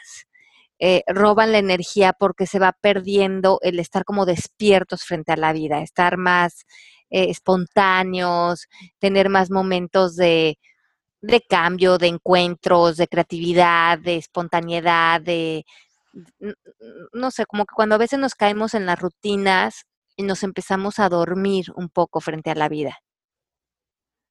[0.78, 5.52] eh, roban la energía porque se va perdiendo el estar como despiertos frente a la
[5.52, 6.66] vida, estar más
[7.10, 8.66] eh, espontáneos,
[8.98, 10.58] tener más momentos de,
[11.22, 15.64] de, cambio, de encuentros, de creatividad, de espontaneidad, de,
[17.12, 19.84] no sé, como que cuando a veces nos caemos en las rutinas
[20.16, 22.98] y nos empezamos a dormir un poco frente a la vida.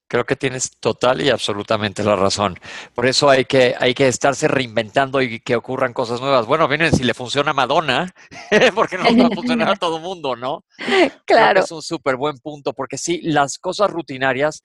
[0.07, 2.59] Creo que tienes total y absolutamente la razón.
[2.93, 6.45] Por eso hay que, hay que estarse reinventando y que ocurran cosas nuevas.
[6.45, 8.13] Bueno, miren, si le funciona a Madonna,
[8.75, 10.63] porque no va a funcionar a todo mundo, ¿no?
[11.25, 11.61] Claro.
[11.61, 14.61] es un súper buen punto, porque sí, las cosas rutinarias,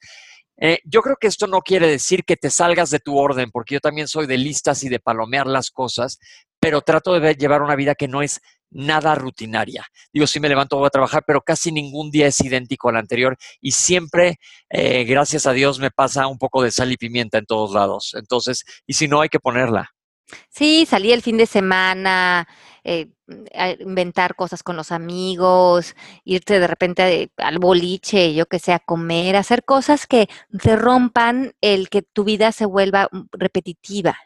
[0.57, 3.75] eh, yo creo que esto no quiere decir que te salgas de tu orden, porque
[3.75, 6.19] yo también soy de listas y de palomear las cosas,
[6.59, 8.41] pero trato de llevar una vida que no es
[8.71, 9.85] nada rutinaria.
[10.11, 13.37] Digo, sí me levanto, voy a trabajar, pero casi ningún día es idéntico al anterior
[13.59, 17.45] y siempre, eh, gracias a Dios, me pasa un poco de sal y pimienta en
[17.45, 18.13] todos lados.
[18.15, 19.91] Entonces, y si no, hay que ponerla.
[20.49, 22.47] Sí, salí el fin de semana,
[22.83, 23.09] eh,
[23.53, 28.79] a inventar cosas con los amigos, irte de repente al boliche, yo que sé, a
[28.79, 30.29] comer, hacer cosas que
[30.61, 34.17] te rompan el que tu vida se vuelva repetitiva.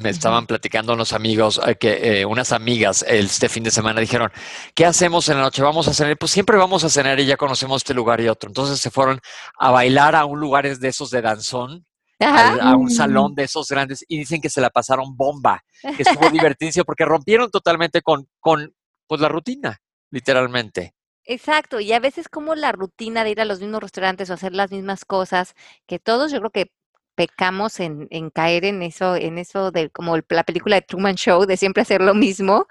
[0.00, 4.30] Me estaban platicando unos amigos, eh, que eh, unas amigas este fin de semana dijeron,
[4.74, 5.62] ¿qué hacemos en la noche?
[5.62, 6.16] Vamos a cenar.
[6.16, 8.48] Pues siempre vamos a cenar y ya conocemos este lugar y otro.
[8.48, 9.20] Entonces se fueron
[9.58, 11.84] a bailar a un lugar de esos de danzón,
[12.20, 16.02] a, a, un salón de esos grandes y dicen que se la pasaron bomba, que
[16.02, 18.72] estuvo divertidísimo porque rompieron totalmente con, con
[19.06, 19.80] pues, la rutina,
[20.10, 20.94] literalmente.
[21.24, 24.54] Exacto, y a veces como la rutina de ir a los mismos restaurantes o hacer
[24.54, 25.54] las mismas cosas,
[25.86, 26.72] que todos yo creo que
[27.18, 31.46] pecamos en, en, caer en eso, en eso de como la película de Truman Show,
[31.46, 32.68] de siempre hacer lo mismo,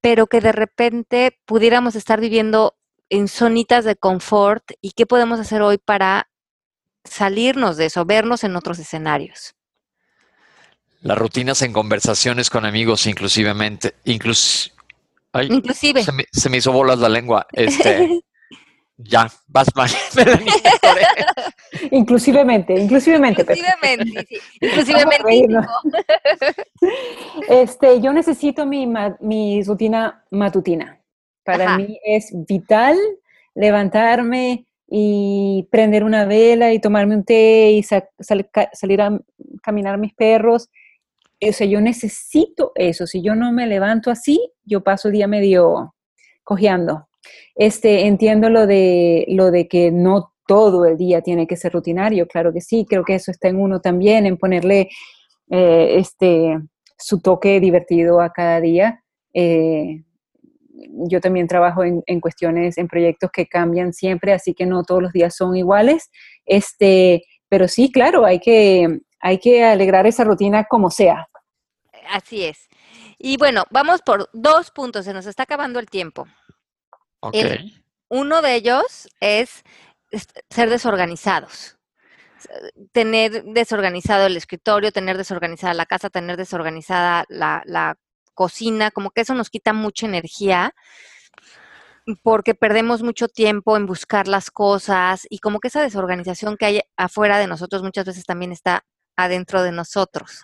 [0.00, 2.74] pero que de repente pudiéramos estar viviendo
[3.10, 6.28] en zonitas de confort y qué podemos hacer hoy para
[7.04, 9.54] salirnos de eso, vernos en otros escenarios.
[11.02, 14.74] Las rutinas en conversaciones con amigos, inclusivamente, inclus,
[15.32, 16.02] ay, inclusive.
[16.02, 17.46] Se me, se me, hizo bolas la lengua.
[17.52, 18.20] Este,
[18.96, 19.88] ya, vas mal.
[21.90, 23.42] inclusivemente, inclusivemente.
[23.42, 24.38] Inclusivemente, sí.
[24.60, 25.68] inclusivemente.
[27.48, 28.86] este, yo necesito mi,
[29.20, 31.00] mi rutina matutina.
[31.44, 31.78] Para Ajá.
[31.78, 32.96] mí es vital
[33.54, 39.18] levantarme y prender una vela y tomarme un té y sa sal salir a
[39.62, 40.68] caminar mis perros.
[41.40, 43.06] O sea, yo necesito eso.
[43.06, 45.94] Si yo no me levanto así, yo paso el día medio
[46.42, 47.08] cojeando.
[47.54, 52.26] Este, entiendo lo de, lo de que no todo el día tiene que ser rutinario,
[52.26, 54.90] claro que sí, creo que eso está en uno también, en ponerle
[55.50, 56.58] eh, este,
[56.98, 59.02] su toque divertido a cada día.
[59.32, 60.02] Eh,
[61.08, 65.02] yo también trabajo en, en, cuestiones, en proyectos que cambian siempre, así que no todos
[65.02, 66.10] los días son iguales.
[66.44, 71.28] Este, pero sí, claro, hay que, hay que alegrar esa rutina como sea.
[72.10, 72.68] Así es.
[73.18, 76.26] Y bueno, vamos por dos puntos, se nos está acabando el tiempo.
[78.08, 79.62] Uno de ellos es
[80.50, 81.78] ser desorganizados.
[82.92, 87.96] tener desorganizado el escritorio, tener desorganizada la casa, tener desorganizada la, la
[88.34, 90.74] cocina, como que eso nos quita mucha energía
[92.22, 96.80] porque perdemos mucho tiempo en buscar las cosas y como que esa desorganización que hay
[96.96, 98.84] afuera de nosotros muchas veces también está
[99.16, 100.42] adentro de nosotros.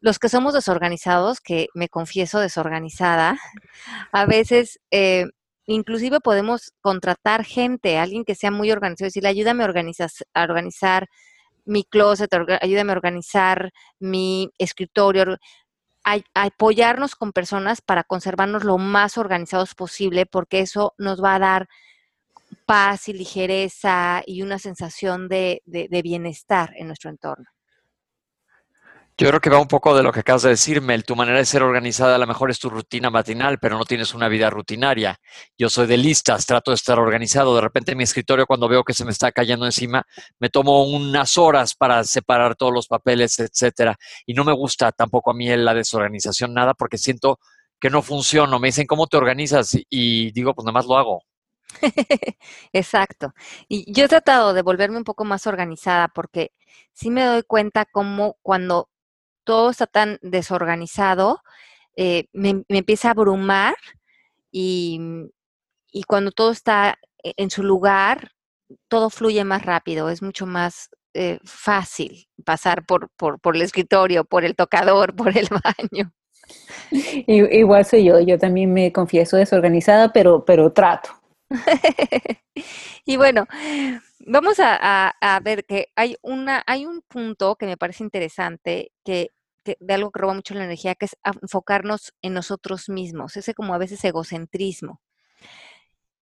[0.00, 3.38] Los que somos desorganizados, que me confieso desorganizada,
[4.12, 5.26] a veces eh,
[5.74, 9.68] inclusive podemos contratar gente, alguien que sea muy organizado, decirle, ayúdame a,
[10.34, 11.08] a organizar
[11.64, 15.38] mi closet, ayúdame a organizar mi escritorio,
[16.34, 21.68] apoyarnos con personas para conservarnos lo más organizados posible, porque eso nos va a dar
[22.66, 25.62] paz y ligereza y una sensación de
[26.02, 27.46] bienestar en nuestro entorno.
[29.20, 30.98] Yo creo que va un poco de lo que acabas de decirme.
[31.02, 34.14] Tu manera de ser organizada a lo mejor es tu rutina matinal, pero no tienes
[34.14, 35.20] una vida rutinaria.
[35.58, 37.54] Yo soy de listas, trato de estar organizado.
[37.54, 40.06] De repente en mi escritorio, cuando veo que se me está cayendo encima,
[40.38, 43.98] me tomo unas horas para separar todos los papeles, etcétera.
[44.24, 47.40] Y no me gusta tampoco a mí la desorganización nada porque siento
[47.78, 48.58] que no funciona.
[48.58, 49.76] Me dicen, ¿cómo te organizas?
[49.90, 51.22] Y digo, pues nada más lo hago.
[52.72, 53.34] Exacto.
[53.68, 56.52] Y yo he tratado de volverme un poco más organizada porque
[56.94, 58.88] sí me doy cuenta cómo cuando
[59.44, 61.40] todo está tan desorganizado,
[61.96, 63.74] eh, me, empieza a abrumar
[64.50, 65.00] y,
[66.06, 68.30] cuando todo está e, en su lugar,
[68.88, 74.44] todo fluye más rápido, es mucho más eh, fácil pasar por, por, el escritorio, por
[74.44, 76.12] el tocador, por el baño.
[77.26, 81.10] Igual soy yo, yo también me confieso desorganizada, pero, pero trato.
[83.04, 83.46] y bueno,
[84.30, 89.30] vamos a, ver que hay, una, hay un punto que me parece interesante que
[89.64, 93.74] de algo que roba mucho la energía, que es enfocarnos en nosotros mismos, ese como
[93.74, 95.00] a veces egocentrismo.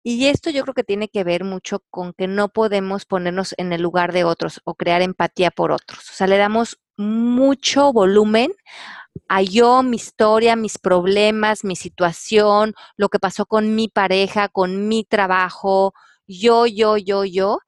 [0.03, 3.73] Y esto yo creo que tiene que ver mucho con que no podemos ponernos en
[3.73, 6.09] el lugar de otros o crear empatía por otros.
[6.11, 8.53] O sea, le damos mucho volumen
[9.27, 14.87] a yo, mi historia, mis problemas, mi situación, lo que pasó con mi pareja, con
[14.87, 15.93] mi trabajo,
[16.27, 17.59] yo, yo, yo, yo,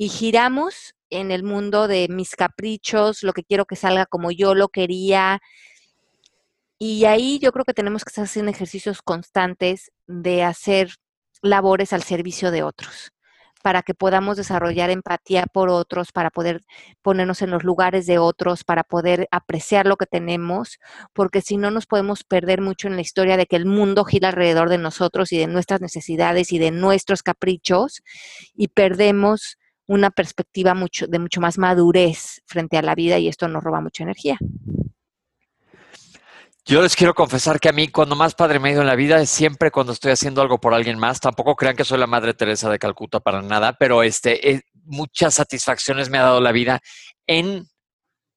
[0.00, 4.54] y giramos en el mundo de mis caprichos, lo que quiero que salga como yo
[4.54, 5.42] lo quería.
[6.78, 10.94] Y ahí yo creo que tenemos que estar haciendo ejercicios constantes de hacer
[11.42, 13.12] labores al servicio de otros,
[13.62, 16.62] para que podamos desarrollar empatía por otros, para poder
[17.02, 20.78] ponernos en los lugares de otros, para poder apreciar lo que tenemos,
[21.12, 24.30] porque si no nos podemos perder mucho en la historia de que el mundo gira
[24.30, 28.00] alrededor de nosotros y de nuestras necesidades y de nuestros caprichos
[28.54, 29.58] y perdemos
[29.90, 33.80] una perspectiva mucho, de mucho más madurez frente a la vida y esto nos roba
[33.80, 34.38] mucha energía.
[36.64, 38.94] Yo les quiero confesar que a mí cuando más padre me he ido en la
[38.94, 41.18] vida es siempre cuando estoy haciendo algo por alguien más.
[41.18, 45.34] Tampoco crean que soy la Madre Teresa de Calcuta para nada, pero este, eh, muchas
[45.34, 46.78] satisfacciones me ha dado la vida
[47.26, 47.64] en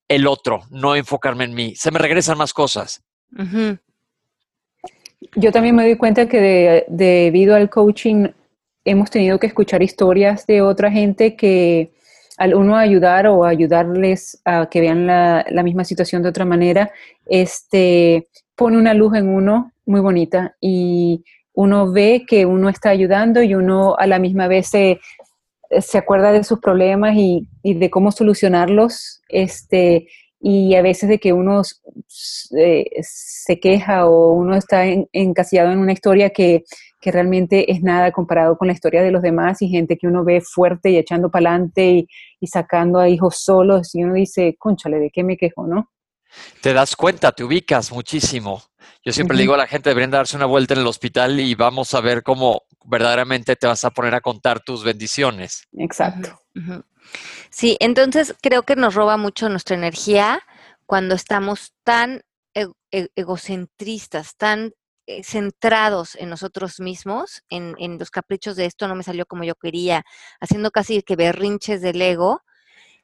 [0.08, 1.76] el otro, no enfocarme en mí.
[1.76, 3.04] Se me regresan más cosas.
[5.36, 8.30] Yo también me doy cuenta que debido al coaching
[8.86, 11.92] hemos tenido que escuchar historias de otra gente que
[12.38, 16.92] al uno ayudar o ayudarles a que vean la, misma situación de otra manera,
[17.28, 21.24] este, pone una luz en uno muy bonita y
[21.54, 25.00] uno ve que uno está ayudando y uno a la misma vez se,
[25.98, 30.08] acuerda de sus problemas y, de cómo solucionarlos, este,
[30.46, 31.62] y a veces de que uno
[32.58, 34.84] eh, se queja o uno está
[35.14, 36.66] encasillado en una historia que,
[37.00, 40.26] que realmente es nada comparado con la historia de los demás y gente que uno
[40.26, 42.08] ve fuerte y echando para adelante
[42.42, 45.90] y, sacando a hijos solos y uno dice, conchale, ¿de qué me quejo, no?
[46.60, 48.62] Te das cuenta, te ubicas muchísimo.
[49.06, 51.56] Yo siempre le digo a la gente, deberían darse una vuelta en el hospital y
[51.56, 55.68] vamos a ver cómo verdaderamente te vas a poner a contar tus bendiciones.
[55.78, 56.38] Exacto.
[57.50, 60.42] Sí, entonces creo que nos roba mucho nuestra energía
[60.86, 62.22] cuando estamos tan
[62.54, 64.74] e-, egocentristas, tan
[65.06, 69.56] eh, centrados en nosotros mismos, en, los caprichos de esto no me salió como yo
[69.56, 70.06] quería,
[70.40, 72.42] haciendo casi que berrinches del ego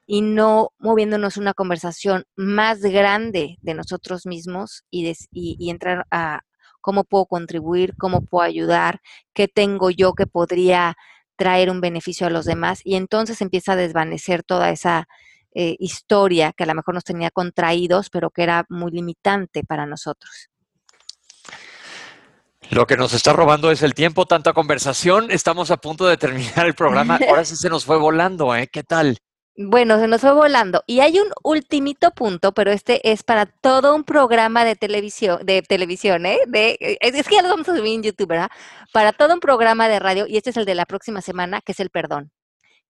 [0.06, 6.40] y no moviéndonos una conversación más grande de nosotros mismos y, y, entrar a
[6.80, 9.00] cómo puedo contribuir, cómo puedo ayudar,
[9.34, 10.96] qué tengo yo que podría
[11.40, 15.08] traer un beneficio a los demás y entonces empieza a desvanecer toda esa
[15.54, 19.86] eh, historia que a lo mejor nos tenía contraídos, pero que era muy limitante para
[19.86, 20.50] nosotros.
[22.68, 25.30] Lo que nos está robando es el tiempo, tanta conversación.
[25.30, 27.18] Estamos a punto de terminar el programa.
[27.26, 28.68] Ahora sí se nos fue volando, ¿eh?
[28.70, 29.16] ¿Qué tal?
[29.62, 30.82] Bueno, se nos fue volando.
[30.86, 35.60] Y hay un ultimito punto, pero este es para todo un programa de televisión, de
[35.60, 36.38] televisión, ¿eh?
[36.46, 38.48] De, es que ya lo vamos a subir en YouTube, ¿verdad?
[38.94, 41.72] Para todo un programa de radio, y este es el de la próxima semana, que
[41.72, 42.32] es el perdón.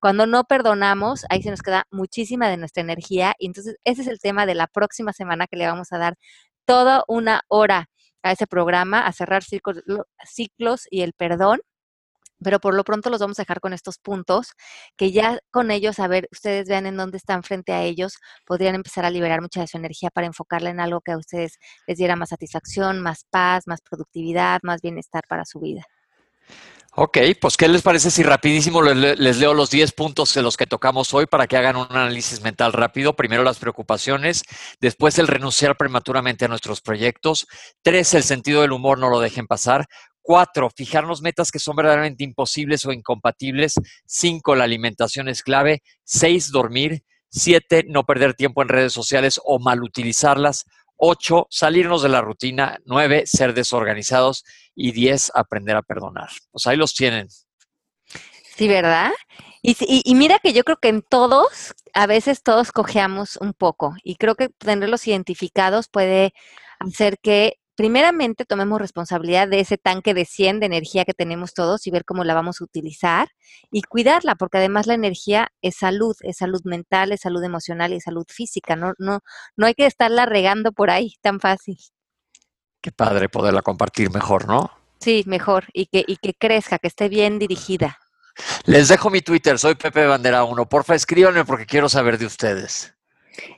[0.01, 3.35] Cuando no perdonamos, ahí se nos queda muchísima de nuestra energía.
[3.41, 6.17] Y entonces ese es el tema de la próxima semana que le vamos a dar
[6.67, 7.89] toda una hora
[8.23, 9.83] a ese programa, a cerrar ciclos,
[10.25, 11.61] ciclos y el perdón
[12.43, 14.53] pero por lo pronto los vamos a dejar con estos puntos,
[14.97, 18.15] que ya con ellos, a ver, ustedes vean en dónde están frente a ellos,
[18.47, 21.59] podrían empezar a liberar mucha de su energía para enfocarla en algo que a ustedes
[21.87, 25.83] les diera más satisfacción, más paz, más productividad, más bienestar para su vida.
[26.97, 30.67] Ok, pues ¿qué les parece si rapidísimo les, leo los 10 puntos de los que
[30.67, 33.15] tocamos hoy para que hagan un análisis mental rápido?
[33.15, 34.43] Primero las preocupaciones,
[34.81, 37.47] después el renunciar prematuramente a nuestros proyectos,
[37.83, 39.87] tres, el sentido del humor no lo dejen pasar,
[40.31, 43.75] Cuatro, fijarnos metas que son verdaderamente imposibles o incompatibles.
[44.07, 45.83] Cinco, la alimentación es clave.
[46.05, 47.03] Seis, dormir.
[47.29, 50.67] Siete, no perder tiempo en redes sociales o mal utilizarlas.
[50.95, 52.79] Ocho, salirnos de la rutina.
[52.85, 54.45] Nueve, ser desorganizados.
[54.77, 56.29] Y diez, aprender a perdonar.
[56.53, 57.27] Pues ahí los tienen.
[58.55, 59.11] Sí, ¿verdad?
[59.63, 63.97] Y, y, mira que yo creo que en todos, a veces todos cojeamos un poco.
[64.05, 66.35] Y creo que tenerlos identificados puede
[66.79, 71.87] hacer que primeramente tomemos responsabilidad de ese tanque de 100 de energía que tenemos todos
[71.87, 73.29] y ver cómo la vamos a utilizar
[73.71, 77.97] y cuidarla, porque además la energía es salud, es salud mental, es salud emocional y
[77.97, 78.77] es salud física.
[78.77, 79.21] No, no,
[79.57, 81.79] no hay que estarla regando por ahí tan fácil.
[82.81, 84.71] Qué padre poderla compartir mejor, ¿no?
[85.01, 87.99] Sí, mejor, y que, y que crezca, que esté bien dirigida.
[88.65, 90.69] Les dejo mi Twitter, soy Pepe Bandera 1.
[90.69, 92.95] Porfa, escríbanme porque quiero saber de ustedes.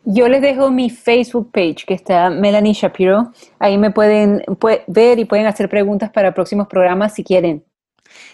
[0.05, 3.33] Yo les dejo mi Facebook page, que está Melanie Shapiro.
[3.59, 4.43] Ahí me pueden
[4.87, 7.64] ver y pueden hacer preguntas para próximos programas si quieren.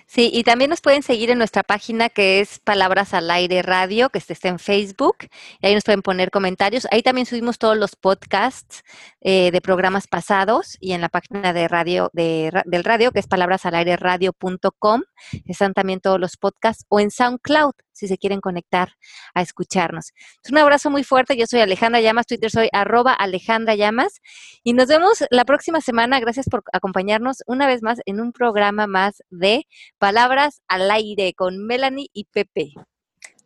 [0.06, 4.10] Sí, y también nos pueden seguir en nuestra página que es Palabras al Aire Radio,
[4.10, 5.16] que está en Facebook,
[5.60, 6.86] y ahí nos pueden poner comentarios.
[6.90, 8.82] Ahí también subimos todos los podcasts
[9.20, 13.26] eh, de programas pasados y en la página de radio de, del radio, que es
[13.26, 15.02] palabrasalaireradio.com,
[15.46, 18.92] están también todos los podcasts, o en SoundCloud, si se quieren conectar
[19.34, 20.12] a escucharnos.
[20.50, 24.20] Un abrazo muy fuerte, yo soy Alejandra Llamas, Twitter soy arroba Alejandra Llamas,
[24.62, 26.20] y nos vemos la próxima semana.
[26.20, 29.66] Gracias por acompañarnos una vez más en un programa más de
[29.98, 32.72] Palabras al aire con Melanie y Pepe.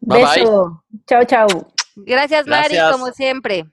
[0.00, 0.84] Beso.
[1.06, 1.46] Chao, chao.
[1.96, 3.66] Gracias, Mari, como siempre.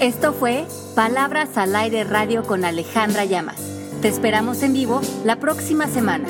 [0.00, 3.60] Esto fue Palabras al aire radio con Alejandra Llamas.
[4.02, 6.28] Te esperamos en vivo la próxima semana.